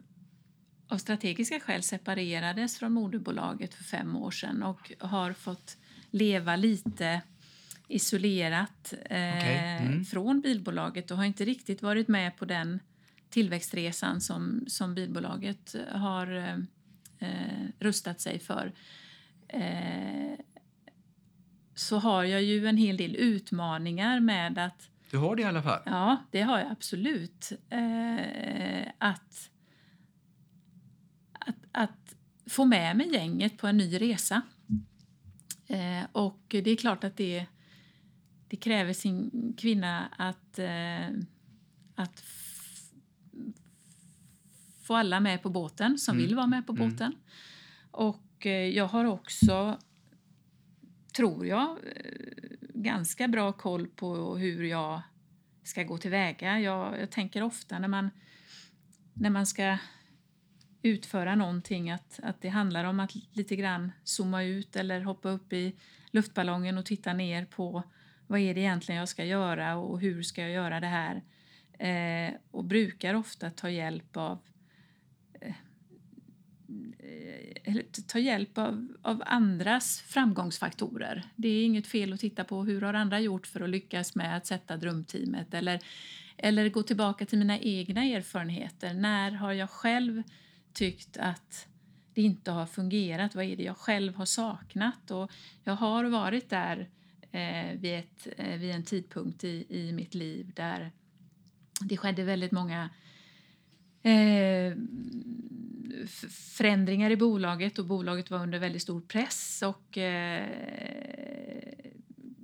av 0.87 0.97
strategiska 0.97 1.59
skäl 1.59 1.83
separerades 1.83 2.77
från 2.77 2.91
moderbolaget 2.91 3.73
för 3.73 3.83
fem 3.83 4.15
år 4.15 4.31
sedan 4.31 4.63
och 4.63 4.91
har 4.99 5.33
fått 5.33 5.77
leva 6.11 6.55
lite 6.55 7.21
isolerat 7.87 8.93
eh, 8.93 9.37
okay. 9.37 9.55
mm. 9.55 10.05
från 10.05 10.41
bilbolaget 10.41 11.11
och 11.11 11.17
har 11.17 11.25
inte 11.25 11.45
riktigt 11.45 11.81
varit 11.81 12.07
med 12.07 12.37
på 12.37 12.45
den 12.45 12.79
tillväxtresan 13.29 14.21
som, 14.21 14.65
som 14.67 14.95
bilbolaget 14.95 15.75
har 15.91 16.57
eh, 17.19 17.67
rustat 17.79 18.21
sig 18.21 18.39
för. 18.39 18.73
Så 21.77 21.97
har 21.97 22.23
jag 22.23 22.43
ju 22.43 22.67
en 22.67 22.77
hel 22.77 22.97
del 22.97 23.15
utmaningar 23.15 24.19
med 24.19 24.57
att... 24.57 24.89
Du 25.11 25.17
har 25.17 25.35
det 25.35 25.41
i 25.41 25.45
alla 25.45 25.63
fall? 25.63 25.81
Ja, 25.85 26.17
det 26.31 26.41
har 26.41 26.59
jag 26.59 26.71
absolut. 26.71 27.51
Eh, 27.69 28.91
att 28.97 29.49
att, 31.47 31.55
att 31.71 32.15
få 32.49 32.65
med 32.65 32.97
mig 32.97 33.13
gänget 33.13 33.57
på 33.57 33.67
en 33.67 33.77
ny 33.77 34.01
resa. 34.01 34.41
Eh, 35.67 36.03
och 36.11 36.43
det 36.47 36.69
är 36.69 36.75
klart 36.75 37.03
att 37.03 37.17
det, 37.17 37.45
det 38.47 38.57
kräver 38.57 38.93
sin 38.93 39.53
kvinna 39.57 40.05
att, 40.17 40.59
eh, 40.59 41.07
att 41.95 42.23
få 44.81 44.95
alla 44.95 45.19
med 45.19 45.43
på 45.43 45.49
båten 45.49 45.97
som 45.97 46.15
mm. 46.15 46.25
vill 46.25 46.35
vara 46.35 46.47
med 46.47 46.67
på 46.67 46.73
mm. 46.73 46.89
båten. 46.89 47.15
Och 47.91 48.45
eh, 48.45 48.51
jag 48.51 48.87
har 48.87 49.05
också, 49.05 49.79
tror 51.17 51.47
jag, 51.47 51.69
eh, 51.69 52.57
ganska 52.73 53.27
bra 53.27 53.53
koll 53.53 53.87
på 53.87 54.37
hur 54.37 54.63
jag 54.63 55.01
ska 55.63 55.83
gå 55.83 55.97
tillväga. 55.97 56.59
Jag, 56.59 57.01
jag 57.01 57.11
tänker 57.11 57.43
ofta 57.43 57.79
när 57.79 57.87
man, 57.87 58.09
när 59.13 59.29
man 59.29 59.45
ska 59.45 59.77
utföra 60.81 61.35
någonting. 61.35 61.91
Att, 61.91 62.19
att 62.23 62.41
det 62.41 62.49
handlar 62.49 62.83
om 62.83 62.99
att 62.99 63.15
lite 63.15 63.55
grann 63.55 63.91
zooma 64.03 64.43
ut 64.43 64.75
eller 64.75 65.01
hoppa 65.01 65.29
upp 65.29 65.53
i 65.53 65.75
luftballongen 66.11 66.77
och 66.77 66.85
titta 66.85 67.13
ner 67.13 67.45
på 67.45 67.83
vad 68.27 68.39
är 68.39 68.53
det 68.53 68.61
egentligen 68.61 68.99
jag 68.99 69.09
ska 69.09 69.25
göra 69.25 69.75
och 69.77 69.99
hur 69.99 70.23
ska 70.23 70.41
jag 70.41 70.51
göra 70.51 70.79
det 70.79 70.87
här. 70.87 71.23
Eh, 71.79 72.33
och 72.51 72.63
brukar 72.63 73.13
ofta 73.13 73.49
ta 73.49 73.69
hjälp 73.69 74.17
av 74.17 74.39
eh, 75.41 75.55
ta 78.07 78.19
hjälp 78.19 78.57
av, 78.57 78.87
av 79.01 79.23
andras 79.25 80.01
framgångsfaktorer. 80.01 81.23
Det 81.35 81.47
är 81.47 81.65
inget 81.65 81.87
fel 81.87 82.13
att 82.13 82.19
titta 82.19 82.43
på 82.43 82.63
hur 82.63 82.81
har 82.81 82.93
andra 82.93 83.19
gjort 83.19 83.47
för 83.47 83.61
att 83.61 83.69
lyckas 83.69 84.15
med 84.15 84.37
att 84.37 84.45
sätta 84.45 84.77
drömteamet 84.77 85.53
eller, 85.53 85.79
eller 86.37 86.69
gå 86.69 86.83
tillbaka 86.83 87.25
till 87.25 87.39
mina 87.39 87.59
egna 87.59 88.03
erfarenheter. 88.03 88.93
När 88.93 89.31
har 89.31 89.53
jag 89.53 89.69
själv 89.69 90.23
tyckt 90.73 91.17
att 91.17 91.67
det 92.13 92.21
inte 92.21 92.51
har 92.51 92.65
fungerat? 92.65 93.35
Vad 93.35 93.45
är 93.45 93.55
det 93.55 93.63
jag 93.63 93.77
själv 93.77 94.15
har 94.15 94.25
saknat? 94.25 95.11
Och 95.11 95.31
jag 95.63 95.73
har 95.73 96.03
varit 96.03 96.49
där 96.49 96.89
eh, 97.31 97.79
vid, 97.79 97.99
ett, 97.99 98.27
eh, 98.37 98.57
vid 98.57 98.71
en 98.71 98.83
tidpunkt 98.83 99.43
i, 99.43 99.65
i 99.69 99.91
mitt 99.91 100.15
liv 100.15 100.51
där 100.55 100.91
det 101.81 101.97
skedde 101.97 102.23
väldigt 102.23 102.51
många 102.51 102.89
eh, 104.03 104.73
förändringar 106.29 107.11
i 107.11 107.17
bolaget 107.17 107.79
och 107.79 107.85
bolaget 107.85 108.31
var 108.31 108.39
under 108.39 108.59
väldigt 108.59 108.81
stor 108.81 109.01
press 109.01 109.63
och 109.65 109.97
eh, 109.97 110.47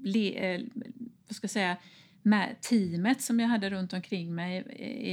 le, 0.04 0.54
eh, 0.54 0.62
vad 1.28 1.36
ska 1.36 1.46
jag 1.46 1.52
säga, 1.52 1.78
med 2.22 2.62
teamet 2.62 3.22
som 3.22 3.40
jag 3.40 3.48
hade 3.48 3.70
runt 3.70 3.94
omkring 3.94 4.36
mig 4.36 4.58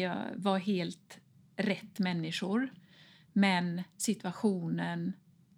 eh, 0.05 0.13
var 0.35 0.59
helt 0.59 1.19
rätt 1.57 1.99
människor. 1.99 2.73
Men 3.33 3.83
situationen 3.97 5.13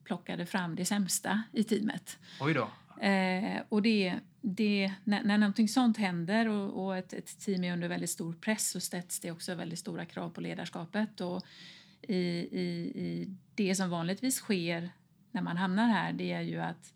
plockade 0.05 0.47
fram 0.47 0.77
det 0.77 0.85
sämsta 0.85 1.43
i 1.53 1.65
teamet. 1.65 2.19
Oj 2.41 2.55
då. 2.55 2.71
Eh, 3.03 3.63
och 3.69 3.83
det, 3.83 4.15
det, 4.41 4.93
när, 5.05 5.23
när 5.23 5.39
någonting 5.39 5.69
sånt 5.69 5.97
händer 5.97 6.49
och, 6.49 6.85
och 6.85 6.97
ett, 6.97 7.13
ett, 7.13 7.41
team 7.41 7.65
är 7.65 7.73
under 7.73 7.89
väldigt 7.89 8.11
stor 8.11 8.33
press 8.33 8.71
så 8.71 8.81
sätts 8.81 9.21
det 9.21 9.31
också 9.31 9.55
väldigt 9.55 9.79
stora 9.79 10.05
krav 10.05 10.31
på 10.31 10.41
ledarskapet. 10.41 11.21
Och 11.21 11.43
i, 12.03 12.49
i, 12.53 12.93
i 12.95 13.37
det 13.55 13.75
som 13.75 13.91
vanligtvis 13.91 14.37
sker 14.37 14.91
när 15.31 15.43
man 15.43 15.57
hamnar 15.57 15.89
här 15.89 16.13
det 16.13 16.33
är 16.33 16.41
ju 16.41 16.61
att, 16.61 16.95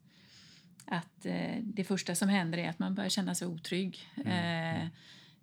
att 0.84 1.26
eh, 1.26 1.56
det 1.62 1.84
första 1.84 2.14
som 2.14 2.28
händer 2.28 2.58
är 2.58 2.70
att 2.70 2.78
man 2.78 2.94
börjar 2.94 3.10
känna 3.10 3.34
sig 3.34 3.48
otrygg. 3.48 3.98
Mm. 4.16 4.82
Eh, 4.82 4.88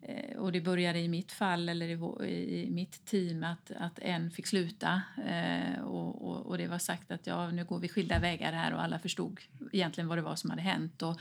Eh, 0.05 0.37
och 0.37 0.51
det 0.51 0.61
började 0.61 0.99
i 0.99 1.07
mitt 1.07 1.31
fall, 1.31 1.69
eller 1.69 1.87
i, 2.25 2.63
i 2.63 2.69
mitt 2.71 3.05
team, 3.05 3.43
att, 3.43 3.71
att 3.71 3.99
en 3.99 4.31
fick 4.31 4.47
sluta. 4.47 5.01
Eh, 5.27 5.81
och, 5.81 6.27
och, 6.27 6.45
och, 6.45 6.57
det 6.57 6.67
var 6.67 6.79
sagt 6.79 7.11
att 7.11 7.27
ja, 7.27 7.51
nu 7.51 7.65
går 7.65 7.79
vi 7.79 7.89
skilda 7.89 8.19
vägar 8.19 8.53
här 8.53 8.73
och 8.73 8.83
alla 8.83 8.99
förstod 8.99 9.39
egentligen 9.71 10.07
vad 10.07 10.17
det 10.17 10.21
var 10.21 10.35
som 10.35 10.49
hade 10.49 10.61
hänt. 10.61 11.01
Och 11.01 11.19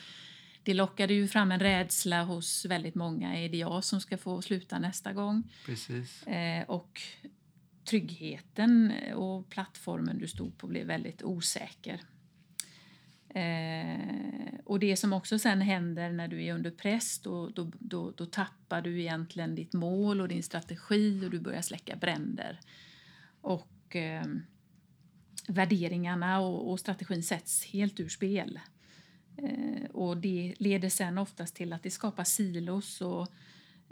det 0.63 0.75
lockade 0.75 1.15
ju 1.15 1.29
fram 1.29 1.53
en 1.53 1.61
rädsla 1.61 2.23
hos 2.23 2.65
väldigt 2.65 2.95
många. 2.95 3.39
Är 3.39 3.49
det 3.49 3.57
jag 3.57 3.85
som 3.85 4.01
ska 4.01 4.19
få 4.19 4.43
sluta 4.43 4.79
nästa 4.79 5.13
gång? 5.13 5.43
Precis. 5.67 6.27
Eh, 6.27 6.65
och 6.65 7.01
tryggheten 7.85 8.91
eh, 8.91 9.15
och 9.15 9.49
plattformen 9.49 10.19
du 10.19 10.29
stod 10.29 10.59
på 10.59 10.67
blev 10.67 10.87
väldigt 10.87 11.23
osäker. 11.23 12.01
Eh, 13.29 14.55
och 14.65 14.79
det 14.79 14.97
som 14.97 15.13
också 15.13 15.39
sen 15.39 15.61
händer 15.61 16.13
när 16.13 16.29
du 16.29 16.45
är 16.45 16.55
under 16.55 16.71
press, 16.71 17.19
då, 17.19 17.49
då, 17.49 17.73
då, 17.79 18.11
då, 18.11 18.27
tappar 18.27 18.83
du 18.83 19.01
egentligen 19.01 19.55
ditt 19.55 19.73
mål 19.73 20.21
och 20.21 20.29
din 20.29 20.43
strategi 20.43 21.27
och 21.27 21.31
du 21.31 21.41
börjar 21.41 21.63
släcka 21.63 21.97
bränder. 21.97 22.61
Och 23.41 23.97
eh, 23.97 24.25
värderingarna 25.49 26.41
och, 26.41 26.71
och, 26.71 26.81
strategin 26.81 27.23
sätts 27.23 27.65
helt 27.65 28.01
ur 28.01 28.09
spel. 28.09 28.61
Eh, 29.37 29.91
och 29.91 30.17
det 30.17 30.55
leder 30.59 30.89
sen 30.89 31.19
oftast 31.19 31.55
till 31.55 31.73
att 31.73 31.83
det 31.83 31.91
skapar 31.91 32.25
silos 32.25 33.01
och 33.01 33.29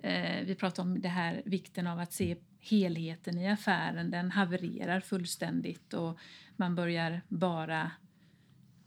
eh, 0.03 0.45
vi 0.45 0.55
pratar 0.55 0.83
om 0.83 1.01
det 1.01 1.09
här 1.09 1.43
vikten 1.45 1.87
av 1.87 1.99
att 1.99 2.13
se 2.13 2.37
helheten 2.61 3.39
i 3.39 3.49
affären. 3.49 4.11
Den 4.11 4.31
havererar 4.31 5.01
fullständigt 5.01 5.95
och 5.95 6.19
man 6.57 6.75
börjar 6.75 7.21
bara 7.29 7.91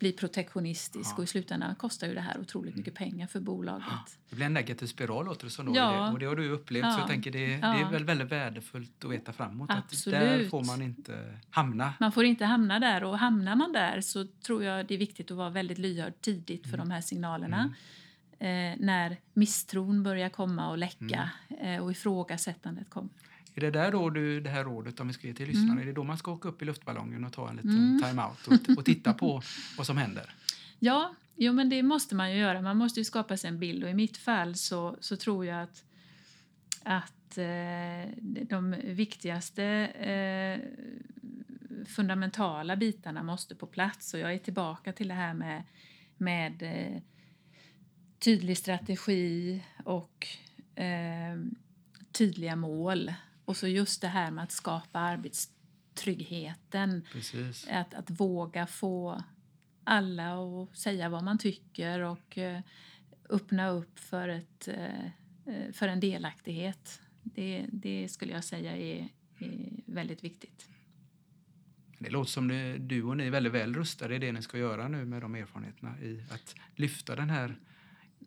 bli 0.04 0.12
protektionistisk 0.12 1.12
ja. 1.12 1.18
och 1.18 1.24
i 1.24 1.28
slutändan 1.28 1.76
kostar 1.76 2.08
ju 2.08 2.14
det 2.14 2.22
här 2.22 2.40
otroligt 2.40 2.76
mycket 2.76 2.96
pengar 2.96 3.28
för 3.28 3.40
bolaget. 3.40 3.88
Ja. 3.90 4.06
Det 4.30 4.36
blir 4.36 4.46
en 4.46 4.54
negativ 4.54 4.88
spiral 4.88 5.26
låter 5.26 5.46
det 5.46 5.52
som 5.52 5.66
då. 5.66 5.76
Ja. 5.76 6.12
Och 6.12 6.20
det 6.20 6.26
har 6.26 6.36
du 6.36 6.50
upplevt 6.50 6.94
så 6.94 7.00
jag 7.00 7.08
tänker 7.08 7.32
det, 7.32 7.48
det 7.48 7.68
är 7.68 7.92
väl 7.92 8.04
väldigt 8.04 8.32
värdefullt 8.32 9.06
att 9.06 9.12
veta 9.12 9.34
framåt 9.34 9.70
Absolut. 9.72 10.20
att 10.20 10.22
där 10.22 10.50
får 10.50 10.64
man 10.64 10.82
inte 10.82 11.40
hamna. 11.50 11.94
Man 12.00 12.12
får 12.12 12.26
inte 12.26 12.46
hamna 12.46 12.80
där 12.80 13.04
och 13.04 13.20
hamnar 13.20 13.56
man 13.56 13.72
där 13.74 14.02
så 14.02 14.26
tror 14.46 14.64
jag 14.64 14.88
det 14.88 14.94
är 14.94 14.98
viktigt 14.98 15.32
att 15.32 15.38
vara 15.38 15.50
väldigt 15.50 15.78
lyhörd 15.78 16.14
tidigt 16.22 16.64
för 16.64 16.74
mm. 16.74 16.88
de 16.88 16.94
här 16.94 17.02
signalerna. 17.02 17.60
Mm. 17.60 17.74
Eh, 18.40 18.74
när 18.78 19.18
misstron 19.34 20.04
börjar 20.04 20.30
komma 20.30 20.70
och 20.70 20.78
läcka 20.78 21.30
mm. 21.50 21.66
eh, 21.66 21.84
och 21.84 21.92
ifrågasättandet 21.92 22.90
kommer. 22.90 23.10
Är 23.56 23.62
det 23.62 23.72
där 23.72 23.92
då 23.92 24.10
du, 24.10 24.40
det 24.40 24.50
här 24.50 24.64
rådet 24.64 25.00
om 25.00 25.08
vi 25.08 25.14
ska 25.14 25.28
ge 25.28 25.34
till 25.34 25.48
lyssnarna, 25.48 25.72
mm. 25.72 25.82
är 25.82 25.86
det 25.86 25.94
då 25.94 26.04
man 26.04 26.18
ska 26.18 26.32
åka 26.32 26.50
upp 26.50 26.62
i 26.62 26.66
luftballongen 26.66 27.24
och 27.24 27.34
ta 27.34 27.50
en 27.50 27.56
liten 27.56 27.78
mm. 27.78 28.02
time-out 28.04 28.48
och, 28.48 28.78
och 28.78 28.86
titta 28.86 29.14
på 29.14 29.42
vad 29.78 29.88
som 29.88 29.98
händer? 29.98 30.36
Ja, 30.80 31.14
jo, 31.36 31.54
men 31.54 31.70
det 31.70 31.84
måste 31.84 32.16
man 32.16 32.32
ju 32.32 32.38
göra. 32.38 32.62
Man 32.62 32.78
måste 32.78 33.00
ju 33.00 33.04
skapa 33.04 33.38
sig 33.38 33.48
en 33.48 33.60
bild 33.60 33.84
och 33.84 33.90
i 33.90 33.94
mitt 33.94 34.18
fall 34.18 34.56
så, 34.56 34.98
så 35.00 35.18
tror 35.18 35.46
jag 35.46 35.64
att, 35.64 35.84
att 36.84 37.38
eh, 37.38 38.12
de 38.50 38.76
viktigaste 38.84 39.64
eh, 39.88 40.60
fundamentala 41.86 42.76
bitarna 42.76 43.24
måste 43.24 43.56
på 43.56 43.66
plats 43.66 44.14
och 44.14 44.20
jag 44.20 44.34
är 44.34 44.38
tillbaka 44.38 44.94
till 44.94 45.08
det 45.08 45.14
här 45.14 45.34
med, 45.34 45.64
med 46.18 46.64
eh, 46.64 47.02
tydlig 48.24 48.58
strategi 48.58 49.64
och 49.84 50.28
eh, 50.76 51.38
tydliga 52.12 52.56
mål 52.56 53.14
och 53.46 53.58
så 53.58 53.68
just 53.68 54.02
det 54.02 54.08
här 54.08 54.32
med 54.32 54.44
att 54.44 54.52
skapa 54.52 55.00
arbetstryggheten. 55.00 57.06
Precis. 57.12 57.68
Att, 57.70 57.94
att 57.94 58.10
våga 58.10 58.68
få 58.68 59.24
alla 59.84 60.34
att 60.34 60.78
säga 60.78 61.10
vad 61.10 61.24
man 61.24 61.38
tycker 61.38 62.00
och 62.00 62.38
uh, 62.38 62.60
öppna 63.30 63.70
upp 63.70 64.00
för, 64.00 64.30
ett, 64.30 64.68
uh, 64.68 65.10
för 65.72 65.88
en 65.88 66.00
delaktighet. 66.00 67.02
Det, 67.24 67.66
det 67.72 68.10
skulle 68.10 68.34
jag 68.34 68.44
säga 68.44 68.78
är, 68.78 69.10
är 69.40 69.70
väldigt 69.86 70.24
viktigt. 70.24 70.70
Det 72.00 72.10
låter 72.10 72.32
som 72.32 72.48
det, 72.48 72.78
du 72.78 73.04
och 73.04 73.18
ni 73.18 73.28
är 73.28 73.32
väldigt 73.32 73.54
väl 73.54 73.74
rustade 73.74 74.16
i 74.16 74.20
det 74.20 74.32
ni 74.32 74.42
ska 74.42 74.58
göra 74.58 74.88
nu 74.88 75.06
med 75.06 75.22
de 75.22 75.36
erfarenheterna 75.36 76.02
i 76.02 76.24
att 76.30 76.56
lyfta 76.76 77.16
den 77.16 77.30
här 77.30 77.60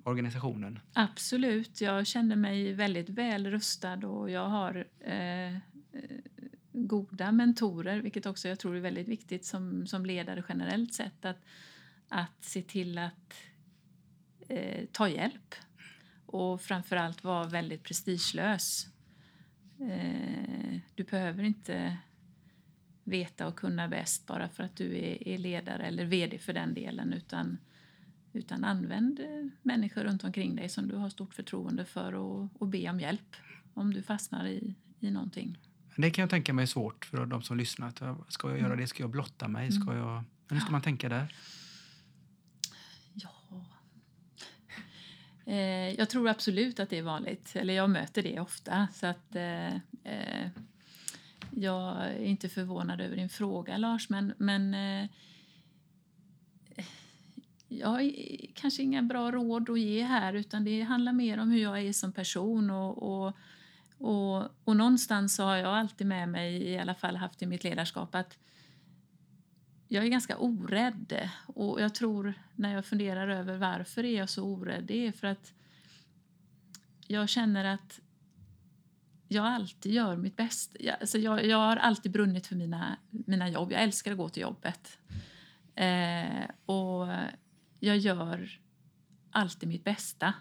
organisationen? 0.07 0.79
Absolut. 0.92 1.81
Jag 1.81 2.07
känner 2.07 2.37
mig 2.37 2.73
väldigt 2.73 3.09
väl 3.09 3.51
rustad 3.51 4.07
och 4.07 4.31
jag 4.31 4.49
har 4.49 4.87
eh, 5.01 5.55
eh, 5.55 5.61
goda 6.73 7.33
mentorer, 7.33 8.01
vilket 8.01 8.27
också 8.27 8.49
jag 8.49 8.59
tror 8.59 8.77
är 8.77 8.81
väldigt 8.81 9.09
viktigt 9.09 9.45
som, 9.45 9.87
som 9.87 10.07
ledare 10.07 10.42
generellt 10.49 10.95
sett. 10.95 11.25
Att, 11.25 11.45
att 12.09 12.45
se 12.45 12.62
till 12.62 12.99
att 12.99 13.35
eh, 14.49 14.85
ta 14.92 15.09
hjälp 15.09 15.55
och 16.27 16.61
framförallt 16.61 17.25
vara 17.25 17.45
väldigt 17.45 17.83
prestigelös. 17.83 18.87
Eh, 19.81 20.79
du 20.95 21.05
behöver 21.05 21.45
inte 21.45 21.97
veta 23.05 23.47
och 23.47 23.57
kunna 23.57 23.88
bäst 23.88 24.27
bara 24.27 24.49
för 24.49 24.62
att 24.62 24.77
du 24.77 24.99
är, 24.99 25.29
är 25.29 25.38
ledare 25.38 25.83
eller 25.83 26.05
vd 26.05 26.38
för 26.38 26.53
den 26.53 26.75
delen 26.75 27.12
utan 27.12 27.59
utan 28.37 28.64
använd 28.64 29.20
eh, 29.20 29.27
människor 29.62 30.05
runt 30.05 30.25
omkring 30.25 30.57
dig 30.57 30.68
som 30.68 30.88
du 30.88 30.96
har 30.96 31.11
stort 31.11 31.35
förtroende 31.35 31.85
för 31.85 32.12
och, 32.12 32.49
och 32.59 32.68
be 32.68 32.90
om 32.90 33.01
hjälp 33.01 33.37
om 33.75 33.94
du 33.94 34.03
fastnar 34.03 34.46
i, 34.46 34.75
i 35.01 35.11
någonting. 35.11 35.59
Det 35.96 36.11
kan 36.11 36.22
jag 36.22 36.31
tänka 36.31 36.53
mig 36.53 36.62
är 36.62 36.66
svårt 36.66 37.05
för 37.05 37.27
de 37.27 37.42
som 37.42 37.57
lyssnar. 37.57 37.92
Ska 38.29 38.49
jag 38.49 38.59
göra 38.59 38.66
mm. 38.66 38.79
det? 38.79 38.87
Ska 38.87 39.03
jag 39.03 39.11
blotta 39.11 39.49
mig? 39.49 39.72
Ska 39.72 39.90
mm. 39.90 39.96
jag... 39.96 40.25
hur 40.49 40.61
ska 40.61 40.70
man 40.70 40.83
tänka 40.83 41.09
där? 41.09 41.35
Ja... 43.14 43.64
Eh, 45.46 45.90
jag 45.90 46.11
tror 46.11 46.29
absolut 46.29 46.81
att 46.81 46.90
det 46.90 46.99
är 46.99 47.03
vanligt. 47.03 47.57
Eller 47.57 47.75
jag 47.75 47.90
möter 47.90 48.22
det 48.22 48.40
ofta. 48.40 48.88
Så 48.94 49.07
att, 49.07 49.37
eh, 49.37 49.75
eh 50.05 50.49
jag 51.51 51.96
är 52.03 52.25
inte 52.25 52.49
förvånad 52.49 53.01
över 53.01 53.16
din 53.16 53.29
fråga, 53.29 53.77
Lars. 53.77 54.09
Men, 54.09 54.33
men 54.38 54.75
eh, 54.75 55.09
jag 57.68 57.88
har 57.88 58.12
kanske 58.55 58.83
inga 58.83 59.02
bra 59.02 59.31
råd 59.31 59.70
att 59.70 59.81
ge 59.81 60.02
här 60.02 60.33
utan 60.33 60.64
det 60.64 60.83
handlar 60.83 61.12
mer 61.12 61.38
om 61.38 61.50
hur 61.50 61.62
jag 61.62 61.81
är 61.81 61.92
som 61.92 62.12
person 62.12 62.70
och, 62.70 63.02
och, 63.02 63.37
och, 63.98 64.48
och 64.64 64.76
någonstans 64.76 65.35
så 65.35 65.42
har 65.42 65.57
jag 65.57 65.79
alltid 65.79 66.07
med 66.07 66.29
mig, 66.29 66.62
i 66.62 66.79
alla 66.79 66.94
fall 66.94 67.16
haft 67.16 67.42
i 67.42 67.46
mitt 67.46 67.64
ledarskap, 67.64 68.14
att 68.14 68.38
jag 69.88 70.05
är 70.05 70.09
ganska 70.09 70.37
orädd 70.37 71.31
och 71.46 71.81
jag 71.81 71.94
tror 71.94 72.35
när 72.55 72.74
jag 72.74 72.85
funderar 72.85 73.29
över 73.29 73.57
varför 73.57 74.05
är 74.05 74.18
jag 74.18 74.31
så 74.31 74.44
orädd, 74.44 74.85
det 74.85 75.07
är 75.07 75.12
för 75.12 75.26
att 75.26 75.52
jag 77.07 77.29
känner 77.29 77.64
att 77.64 78.00
jag 79.29 79.46
alltid 79.46 79.92
gör 79.92 80.16
mitt 80.16 80.37
bästa. 80.37 80.76
Jag, 80.81 80.96
alltså 81.00 81.18
jag, 81.18 81.46
jag 81.46 81.57
har 81.57 81.76
alltid 81.76 82.12
brunnit 82.12 82.46
för 82.46 82.57
mina, 82.57 82.96
mina 83.11 83.48
jobb. 83.48 83.72
Jag 83.72 83.83
älskar 83.83 84.12
att 84.12 84.18
gå 84.18 84.29
till 84.29 84.42
jobbet. 84.42 84.98
Eh, 85.74 86.50
och 86.66 87.09
jag 87.87 87.99
gör 87.99 88.61
alltid 89.31 89.68
mitt 89.68 89.85
bästa. 89.85 90.35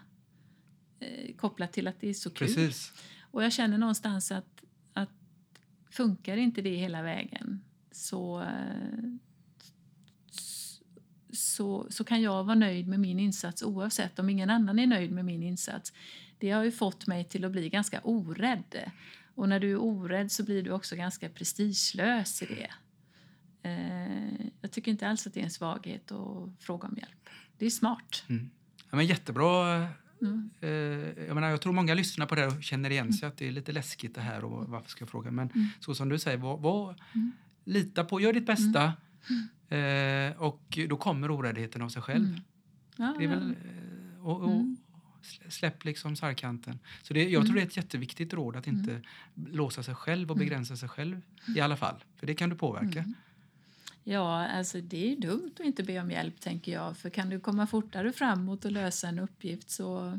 Eh, 1.00 1.34
kopplat 1.36 1.72
till 1.72 1.88
att 1.88 2.00
det 2.00 2.08
är 2.08 2.14
så 2.14 2.30
kul. 2.30 2.46
Precis. 2.46 2.92
Och 3.30 3.44
jag 3.44 3.52
känner 3.52 3.78
någonstans 3.78 4.32
att, 4.32 4.64
att 4.92 5.10
funkar 5.90 6.36
inte 6.36 6.62
det 6.62 6.76
hela 6.76 7.02
vägen 7.02 7.64
så, 7.90 8.46
så, 11.32 11.86
så 11.90 12.04
kan 12.04 12.22
jag 12.22 12.44
vara 12.44 12.54
nöjd 12.54 12.88
med 12.88 13.00
min 13.00 13.20
insats 13.20 13.62
oavsett 13.62 14.18
om 14.18 14.30
ingen 14.30 14.50
annan 14.50 14.78
är 14.78 14.86
nöjd 14.86 15.10
med 15.10 15.24
min 15.24 15.42
insats. 15.42 15.92
Det 16.38 16.50
har 16.50 16.64
ju 16.64 16.72
fått 16.72 17.06
mig 17.06 17.24
till 17.24 17.44
att 17.44 17.52
bli 17.52 17.68
ganska 17.68 18.00
orädd. 18.04 18.90
Och 19.34 19.48
när 19.48 19.60
du 19.60 19.72
är 19.72 19.82
orädd 19.82 20.32
så 20.32 20.44
blir 20.44 20.62
du 20.62 20.70
också 20.70 20.96
ganska 20.96 21.28
prestigelös 21.28 22.42
i 22.42 22.46
det. 22.46 22.70
Eh, 23.66 24.46
jag 24.60 24.70
tycker 24.70 24.90
inte 24.90 25.08
alls 25.08 25.26
att 25.26 25.34
det 25.34 25.40
är 25.40 25.44
en 25.44 25.50
svaghet 25.50 26.12
att 26.12 26.50
fråga 26.58 26.88
om 26.88 26.94
hjälp. 26.96 27.28
Det 27.58 27.66
är 27.66 27.70
smart. 27.70 28.24
Mm. 28.28 28.50
Ja, 28.90 28.96
men 28.96 29.06
jättebra. 29.06 29.88
Mm. 30.22 30.50
Eh, 30.60 30.70
jag, 31.26 31.34
menar, 31.34 31.48
jag 31.48 31.60
tror 31.60 31.72
många 31.72 31.94
lyssnar 31.94 32.26
på 32.26 32.34
det 32.34 32.46
och 32.46 32.62
känner 32.62 32.90
igen 32.90 33.12
sig 33.12 33.26
mm. 33.26 33.32
att 33.32 33.38
det 33.38 33.48
är 33.48 33.52
lite 33.52 33.72
läskigt 33.72 34.14
det 34.14 34.20
här 34.20 34.44
och 34.44 34.68
varför 34.68 34.90
ska 34.90 35.02
jag 35.02 35.08
fråga? 35.08 35.30
Men 35.30 35.50
mm. 35.50 35.68
så 35.80 35.94
som 35.94 36.08
du 36.08 36.18
säger, 36.18 36.38
var, 36.38 36.56
var, 36.56 36.96
mm. 37.14 37.32
lita 37.64 38.04
på, 38.04 38.20
gör 38.20 38.32
ditt 38.32 38.46
bästa 38.46 38.92
mm. 39.68 40.30
eh, 40.32 40.42
och 40.42 40.78
då 40.88 40.96
kommer 40.96 41.30
oräddheten 41.30 41.82
av 41.82 41.88
sig 41.88 42.02
själv. 42.02 42.40
Ja, 42.96 43.14
det 43.18 43.24
är 43.24 43.28
väl, 43.28 43.50
eh, 43.50 44.26
och, 44.26 44.42
och 44.42 44.64
Släpp 45.48 45.84
liksom 45.84 46.16
sargkanten. 46.16 46.78
Så 47.02 47.14
det, 47.14 47.28
jag 47.28 47.44
tror 47.46 47.54
det 47.54 47.62
är 47.62 47.66
ett 47.66 47.76
jätteviktigt 47.76 48.34
råd 48.34 48.56
att 48.56 48.66
inte 48.66 49.02
låsa 49.34 49.82
sig 49.82 49.94
själv 49.94 50.30
och 50.30 50.36
begränsa 50.36 50.76
sig 50.76 50.88
själv 50.88 51.20
i 51.56 51.60
alla 51.60 51.76
fall. 51.76 52.04
För 52.16 52.26
det 52.26 52.34
kan 52.34 52.50
du 52.50 52.56
påverka. 52.56 53.04
Ja, 54.08 54.46
alltså 54.46 54.80
det 54.80 55.12
är 55.12 55.16
dumt 55.16 55.52
att 55.54 55.66
inte 55.66 55.82
be 55.82 56.00
om 56.00 56.10
hjälp 56.10 56.40
tänker 56.40 56.72
jag. 56.72 56.96
För 56.96 57.10
kan 57.10 57.30
du 57.30 57.40
komma 57.40 57.66
fortare 57.66 58.12
framåt 58.12 58.64
och 58.64 58.72
lösa 58.72 59.08
en 59.08 59.18
uppgift 59.18 59.70
så 59.70 60.18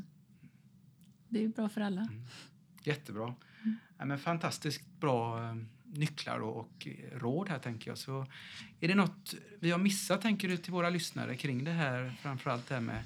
det 1.29 1.43
är 1.43 1.47
bra 1.47 1.69
för 1.69 1.81
alla. 1.81 2.01
Mm. 2.01 2.23
Jättebra. 2.83 3.35
Mm. 3.63 3.77
Ja, 3.97 4.05
men 4.05 4.19
fantastiskt 4.19 4.99
bra 4.99 5.43
eh, 5.43 5.55
nycklar 5.83 6.39
och, 6.39 6.57
och, 6.57 6.87
råd 7.11 7.49
här 7.49 7.59
tänker 7.59 7.91
jag. 7.91 7.97
Så 7.97 8.25
är 8.79 8.87
det 8.87 8.95
något 8.95 9.35
vi 9.59 9.71
har 9.71 9.79
missat 9.79 10.21
tänker 10.21 10.47
du 10.47 10.57
till 10.57 10.73
våra 10.73 10.89
lyssnare 10.89 11.35
kring 11.35 11.63
det 11.63 11.71
här 11.71 12.15
framförallt 12.21 12.67
det 12.67 12.73
här 12.73 12.81
med, 12.81 13.03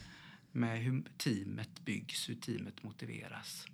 med 0.52 0.80
hur 0.80 1.04
teamet 1.18 1.86
byggs, 1.86 2.30
hur 2.30 2.36
teamet 2.36 2.84
motiveras? 2.84 3.66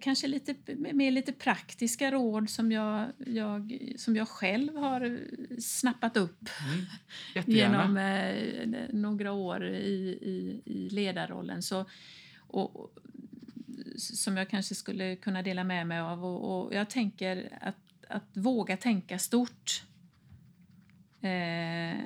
Kanske 0.00 0.26
lite 0.26 0.54
mer 0.76 1.10
lite 1.10 1.32
praktiska 1.32 2.10
råd 2.10 2.50
som 2.50 2.72
jag, 2.72 3.12
jag, 3.18 3.78
som 3.96 4.16
jag 4.16 4.28
själv 4.28 4.76
har 4.76 5.20
snappat 5.60 6.16
upp 6.16 6.48
mm, 7.34 7.46
genom 7.46 7.96
eh, 7.96 8.88
några 8.92 9.32
år 9.32 9.64
i, 9.66 10.18
i, 10.22 10.62
i 10.64 10.88
ledarrollen. 10.90 11.62
Så, 11.62 11.84
och, 12.38 12.94
som 13.96 14.36
jag 14.36 14.50
kanske 14.50 14.74
skulle 14.74 15.16
kunna 15.16 15.42
dela 15.42 15.64
med 15.64 15.86
mig 15.86 16.00
av. 16.00 16.24
Och, 16.24 16.64
och 16.64 16.74
jag 16.74 16.90
tänker 16.90 17.58
att, 17.60 17.76
att 18.08 18.36
våga 18.36 18.76
tänka 18.76 19.18
stort. 19.18 19.82
Eh, 21.20 22.00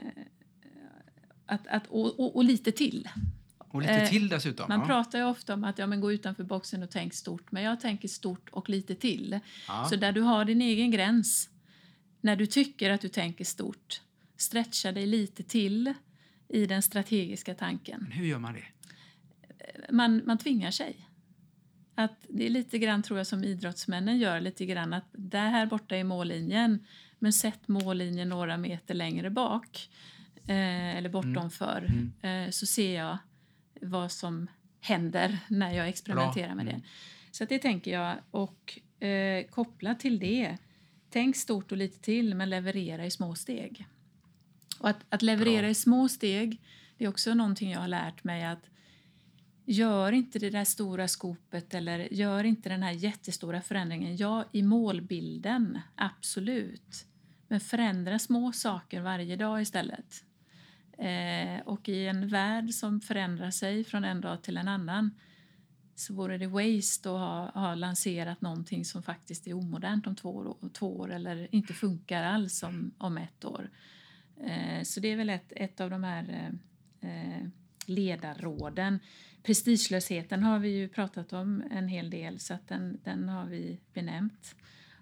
att, 1.46 1.66
att, 1.66 1.86
och, 1.86 2.20
och, 2.20 2.36
och 2.36 2.44
lite 2.44 2.72
till. 2.72 3.08
Och 3.74 3.82
lite 3.82 3.92
Eh, 3.92 4.08
till 4.08 4.28
dessutom. 4.28 4.68
Man 4.68 4.80
ja. 4.80 4.86
pratar 4.86 5.18
ju 5.18 5.24
ofta 5.24 5.54
om 5.54 5.64
att 5.64 5.78
ja, 5.78 5.86
men 5.86 6.00
gå 6.00 6.12
utanför 6.12 6.44
boxen 6.44 6.82
och 6.82 6.90
tänk 6.90 7.14
stort, 7.14 7.52
men 7.52 7.62
jag 7.62 7.80
tänker 7.80 8.08
stort 8.08 8.48
och 8.50 8.68
lite 8.68 8.94
till. 8.94 9.40
Ja. 9.68 9.86
Så 9.90 9.96
där 9.96 10.12
du 10.12 10.20
har 10.20 10.44
din 10.44 10.62
egen 10.62 10.90
gräns, 10.90 11.50
när 12.20 12.36
du 12.36 12.46
tycker 12.46 12.90
att 12.90 13.00
du 13.00 13.08
tänker 13.08 13.44
stort, 13.44 14.00
stretcha 14.36 14.92
dig 14.92 15.06
lite 15.06 15.42
till 15.42 15.94
i 16.48 16.66
den 16.66 16.82
strategiska 16.82 17.54
tanken. 17.54 18.00
Men 18.02 18.12
hur 18.12 18.26
gör 18.26 18.38
man 18.38 18.54
det? 18.54 18.64
Man, 19.90 20.22
man 20.26 20.38
tvingar 20.38 20.70
sig. 20.70 21.08
Att 21.94 22.26
det 22.28 22.46
är 22.46 22.50
lite 22.50 22.78
grann 22.78 23.02
tror 23.02 23.18
jag 23.18 23.26
som 23.26 23.44
idrottsmännen 23.44 24.18
gör, 24.18 24.40
lite 24.40 24.66
grann 24.66 24.92
att 24.92 25.08
där 25.12 25.50
här 25.50 25.66
borta 25.66 25.96
är 25.96 26.04
mållinjen, 26.04 26.86
men 27.18 27.32
sätt 27.32 27.68
mållinjen 27.68 28.28
några 28.28 28.56
meter 28.56 28.94
längre 28.94 29.30
bak 29.30 29.90
eh, 30.46 30.96
eller 30.96 31.08
bortomför 31.08 31.88
eh, 32.22 32.50
så 32.50 32.66
ser 32.66 32.94
jag 32.94 33.18
vad 33.80 34.12
som 34.12 34.50
händer 34.80 35.38
när 35.48 35.72
jag 35.72 35.88
experimenterar 35.88 36.46
Bra. 36.46 36.54
med 36.54 36.66
det. 36.66 36.72
Mm. 36.72 36.84
Så 37.30 37.44
det 37.44 37.58
tänker 37.58 37.92
jag. 37.92 38.16
Och 38.30 38.78
eh, 39.06 39.46
kopplat 39.46 40.00
till 40.00 40.18
det, 40.18 40.56
tänk 41.10 41.36
stort 41.36 41.72
och 41.72 41.78
lite 41.78 42.00
till 42.00 42.34
men 42.34 42.50
leverera 42.50 43.06
i 43.06 43.10
små 43.10 43.34
steg. 43.34 43.86
Och 44.78 44.88
att, 44.88 45.04
att 45.08 45.22
leverera 45.22 45.62
Bra. 45.62 45.70
i 45.70 45.74
små 45.74 46.08
steg, 46.08 46.60
det 46.98 47.04
är 47.04 47.08
också 47.08 47.34
någonting 47.34 47.70
jag 47.70 47.80
har 47.80 47.88
lärt 47.88 48.24
mig 48.24 48.44
att 48.44 48.70
Gör 49.66 50.12
inte 50.12 50.38
det 50.38 50.50
där 50.50 50.64
stora 50.64 51.08
skopet 51.08 51.74
eller 51.74 52.14
gör 52.14 52.44
inte 52.44 52.68
den 52.68 52.82
här 52.82 52.92
jättestora 52.92 53.62
förändringen. 53.62 54.16
Ja, 54.16 54.44
i 54.52 54.62
målbilden, 54.62 55.80
absolut. 55.94 57.06
Men 57.48 57.60
förändra 57.60 58.18
små 58.18 58.52
saker 58.52 59.00
varje 59.00 59.36
dag 59.36 59.62
istället. 59.62 60.24
Eh, 60.98 61.60
och 61.64 61.88
i 61.88 62.06
en 62.06 62.28
värld 62.28 62.70
som 62.70 63.00
förändrar 63.00 63.50
sig 63.50 63.84
från 63.84 64.04
en 64.04 64.20
dag 64.20 64.42
till 64.42 64.56
en 64.56 64.68
annan 64.68 65.10
så 65.94 66.14
vore 66.14 66.38
det 66.38 66.46
waste 66.46 67.10
att 67.10 67.18
ha, 67.18 67.50
ha 67.50 67.74
lanserat 67.74 68.40
någonting 68.40 68.84
som 68.84 69.02
faktiskt 69.02 69.46
är 69.46 69.52
omodernt 69.52 70.06
om 70.06 70.16
två 70.16 70.30
år, 70.30 70.56
två 70.72 70.98
år 70.98 71.12
eller 71.12 71.54
inte 71.54 71.72
funkar 71.72 72.22
alls 72.22 72.62
om, 72.62 72.94
om 72.98 73.18
ett 73.18 73.44
år. 73.44 73.70
Eh, 74.40 74.82
så 74.82 75.00
det 75.00 75.08
är 75.08 75.16
väl 75.16 75.30
ett, 75.30 75.52
ett 75.56 75.80
av 75.80 75.90
de 75.90 76.04
här 76.04 76.52
eh, 77.00 77.46
ledarråden. 77.86 78.98
Prestigelösheten 79.42 80.42
har 80.42 80.58
vi 80.58 80.68
ju 80.68 80.88
pratat 80.88 81.32
om 81.32 81.62
en 81.70 81.88
hel 81.88 82.10
del 82.10 82.40
så 82.40 82.54
att 82.54 82.68
den, 82.68 83.00
den 83.04 83.28
har 83.28 83.46
vi 83.46 83.80
benämnt. 83.92 84.54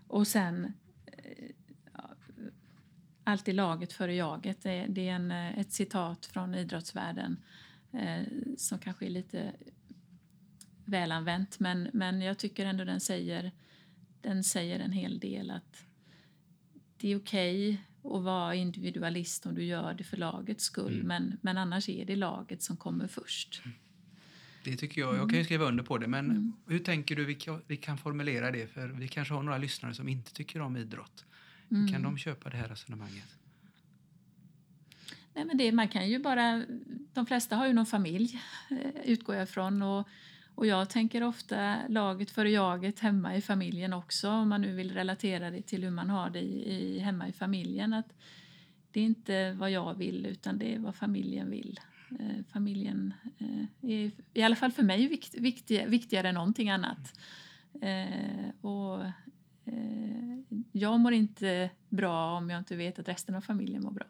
Och 0.07 0.27
sen 0.27 0.73
eh, 1.07 1.49
ja, 3.25 3.33
alltid 3.33 3.55
laget 3.55 3.93
före 3.93 4.15
jaget. 4.15 4.63
Det, 4.63 4.87
det 4.89 5.09
är 5.09 5.13
en, 5.13 5.31
eh, 5.31 5.59
ett 5.59 5.73
citat 5.73 6.27
från 6.27 6.55
idrottsvärlden 6.55 7.37
eh, 7.93 8.23
som 8.57 8.79
kanske 8.79 9.07
är 9.07 9.11
lite 9.11 9.53
välanvänt 10.85 11.61
men, 11.61 11.91
men 11.93 12.21
jag 12.21 12.39
tycker 12.39 12.67
ändå 12.67 12.85
den 12.85 13.01
säger, 13.01 13.53
den 14.21 14.45
säger 14.45 14.81
en 14.81 14.93
hel 14.93 15.19
del 15.19 15.51
att 15.51 15.85
det 16.97 17.13
är 17.13 17.17
okej 17.19 17.83
att 18.05 18.23
vara 18.23 18.55
individualist 18.55 19.47
om 19.47 19.55
du 19.55 19.65
gör 19.65 19.95
det 19.95 20.05
för 20.05 20.17
lagets 20.17 20.65
skull 20.65 20.95
Mm. 20.95 21.07
men, 21.07 21.39
men 21.43 21.59
annars 21.59 21.89
är 21.89 22.05
det 22.05 22.17
laget 22.17 22.63
som 22.63 22.77
kommer 22.77 23.07
först. 23.07 23.63
Det 24.65 24.77
tycker 24.77 25.01
jag. 25.01 25.17
Jag 25.17 25.31
kan 25.31 25.39
ju 25.39 25.45
skriva 25.45 25.65
under 25.65 25.85
på 25.85 25.99
det. 25.99 26.07
Men 26.09 26.31
Mm. 26.31 26.53
hur 26.67 26.79
tänker 26.79 27.17
du 27.17 27.25
vi 27.25 27.35
kan, 27.35 27.63
vi 27.67 27.77
kan 27.77 27.99
formulera 27.99 28.51
det? 28.51 28.67
För 28.67 28.89
vi 28.89 29.09
kanske 29.09 29.35
har 29.35 29.43
några 29.43 29.59
lyssnare 29.59 29.95
som 29.95 30.09
inte 30.09 30.33
tycker 30.33 30.61
om 30.61 30.77
idrott. 30.77 31.25
Mm. 31.73 31.89
Kan 31.89 32.03
de 32.03 32.19
köpa 32.19 32.51
det 32.51 32.57
här 32.57 32.69
resonemanget? 32.69 33.37
Nej, 35.35 35.45
men 35.45 35.57
det, 35.57 35.73
man 35.73 35.89
kan 35.89 36.09
ju 36.09 36.19
bara, 36.19 36.65
de 37.13 37.27
flesta 37.27 37.57
har 37.57 37.67
ju 37.67 37.73
någon 37.73 37.87
familj, 37.87 38.43
eh, 38.71 39.01
utgår 39.05 39.35
jag 39.35 39.43
ifrån. 39.43 39.83
Och, 39.83 40.09
och 40.55 40.67
jag 40.67 40.91
tänker 40.91 41.23
ofta 41.23 41.79
laget 41.89 42.31
före 42.31 42.51
jaget 42.51 43.01
hemma 43.01 43.37
i 43.37 43.41
familjen 43.41 43.93
också, 43.93 44.31
om 44.31 44.49
man 44.49 44.61
nu 44.61 44.75
vill 44.75 44.95
relatera 44.95 45.51
det 45.51 45.63
till 45.63 45.85
hur 45.85 45.91
man 45.91 46.11
har 46.11 46.31
det 46.31 46.41
i, 46.41 46.73
i, 46.73 46.99
hemma 46.99 47.29
i 47.29 47.33
familjen. 47.33 47.93
Att 47.93 48.13
det 48.91 49.01
är 49.01 49.05
inte 49.05 49.53
vad 49.53 49.71
jag 49.71 49.95
vill, 49.95 50.27
utan 50.27 50.59
det 50.59 50.75
är 50.75 50.79
vad 50.79 50.95
familjen 50.95 51.51
vill. 51.51 51.81
Eh, 52.21 52.45
familjen 52.53 53.15
eh, 53.39 53.91
är 53.91 54.11
i 54.35 54.43
alla 54.43 54.57
fall 54.57 54.73
för 54.73 54.83
mig 54.83 55.09
vikt, 55.09 55.35
viktig, 55.35 55.89
viktigare 55.89 56.29
än 56.29 56.35
någonting 56.35 56.71
annat. 56.71 57.19
Eh, 57.81 58.65
och 58.65 59.05
jag 60.73 61.01
mår 61.01 61.13
inte 61.13 61.71
bra 61.89 62.37
om 62.37 62.51
jag 62.51 62.59
inte 62.59 62.77
vet 62.77 62.99
att 62.99 63.09
resten 63.09 63.35
av 63.35 63.41
familjen 63.41 63.83
mår 63.83 63.91
bra. 63.93 64.07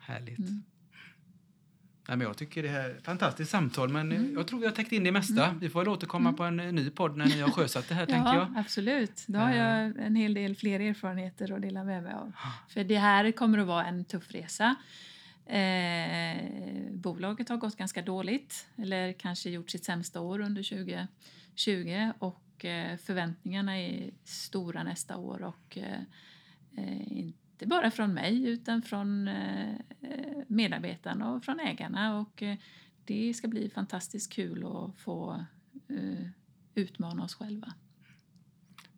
Härligt. 0.00 0.38
Mm. 0.38 0.62
Nej, 2.08 2.16
men 2.16 2.26
jag 2.26 2.36
tycker 2.36 2.62
det 2.62 2.68
här 2.68 2.90
är 2.90 2.94
ett 2.94 3.04
fantastiskt 3.04 3.50
samtal. 3.50 3.88
Men 3.88 4.12
Mm. 4.12 4.34
jag 4.34 4.46
tror 4.46 4.60
vi 4.60 4.66
har 4.66 4.72
täckt 4.72 4.92
in 4.92 5.04
det 5.04 5.12
mesta. 5.12 5.54
Vi 5.60 5.68
får 5.70 5.80
väl 5.80 5.88
återkomma 5.88 6.32
på 6.32 6.44
en 6.44 6.60
eh, 6.60 6.72
ny 6.72 6.90
podd 6.90 7.16
när 7.16 7.26
ni 7.26 7.40
har 7.40 7.50
sjösatt 7.50 7.88
det 7.88 7.94
här, 7.94 8.06
tänker 8.14 8.34
jag. 8.34 8.52
absolut. 8.56 9.24
Då 9.26 9.38
har 9.38 9.50
Eh. 9.50 9.56
jag 9.56 9.98
en 9.98 10.16
hel 10.16 10.34
del 10.34 10.56
fler 10.56 10.80
erfarenheter 10.80 11.52
att 11.52 11.62
dela 11.62 11.84
med 11.84 12.02
mig 12.02 12.12
av. 12.12 12.32
För 12.68 12.84
det 12.84 12.98
här 12.98 13.32
kommer 13.32 13.58
att 13.58 13.66
vara 13.66 13.84
en 13.86 14.04
tuff 14.04 14.30
resa. 14.30 14.74
Eh, 15.46 16.92
bolaget 16.92 17.48
har 17.48 17.56
gått 17.56 17.76
ganska 17.76 18.02
dåligt, 18.02 18.66
eller 18.76 19.12
kanske 19.12 19.50
gjort 19.50 19.70
sitt 19.70 19.84
sämsta 19.84 20.20
år 20.20 20.40
under 20.40 20.62
2020 20.62 22.12
och 22.18 22.40
eh, 22.64 22.96
förväntningarna 22.96 23.78
är 23.78 24.10
stora 24.24 24.82
nästa 24.82 25.16
år 25.16 25.42
och 25.42 25.78
eh, 25.78 26.00
eh, 26.76 27.12
inte 27.18 27.66
bara 27.66 27.90
från 27.90 28.14
mig 28.14 28.48
utan 28.48 28.82
från 28.82 29.30
medarbetarna 30.46 31.30
och 31.32 31.44
från 31.44 31.60
ägarna 31.60 32.18
och 32.18 32.42
det 33.04 33.34
ska 33.34 33.48
bli 33.48 33.70
fantastiskt 33.70 34.32
kul 34.32 34.66
att 34.66 35.00
få 35.00 35.44
utmana 36.74 37.24
oss 37.24 37.34
själva. 37.34 37.74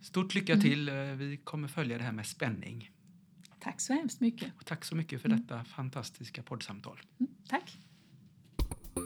Stort 0.01 0.35
lycka 0.35 0.53
Mm. 0.53 0.63
till. 0.63 0.89
Eh, 0.89 0.95
Vi 0.95 1.37
kommer 1.37 1.69
följa 1.69 1.99
det 1.99 2.05
här 2.05 2.13
med 2.13 2.27
spänning. 2.27 2.91
Tack 3.61 3.81
så 3.81 3.93
hemskt 3.93 4.21
mycket. 4.21 4.53
Och 4.57 4.67
tack 4.67 4.85
så 4.85 4.95
mycket 4.97 5.23
för 5.23 5.29
Mm. 5.29 5.41
detta 5.41 5.65
fantastiska 5.65 6.43
poddsamtal. 6.43 7.01
Mm, 7.21 7.33
tack. 7.49 7.79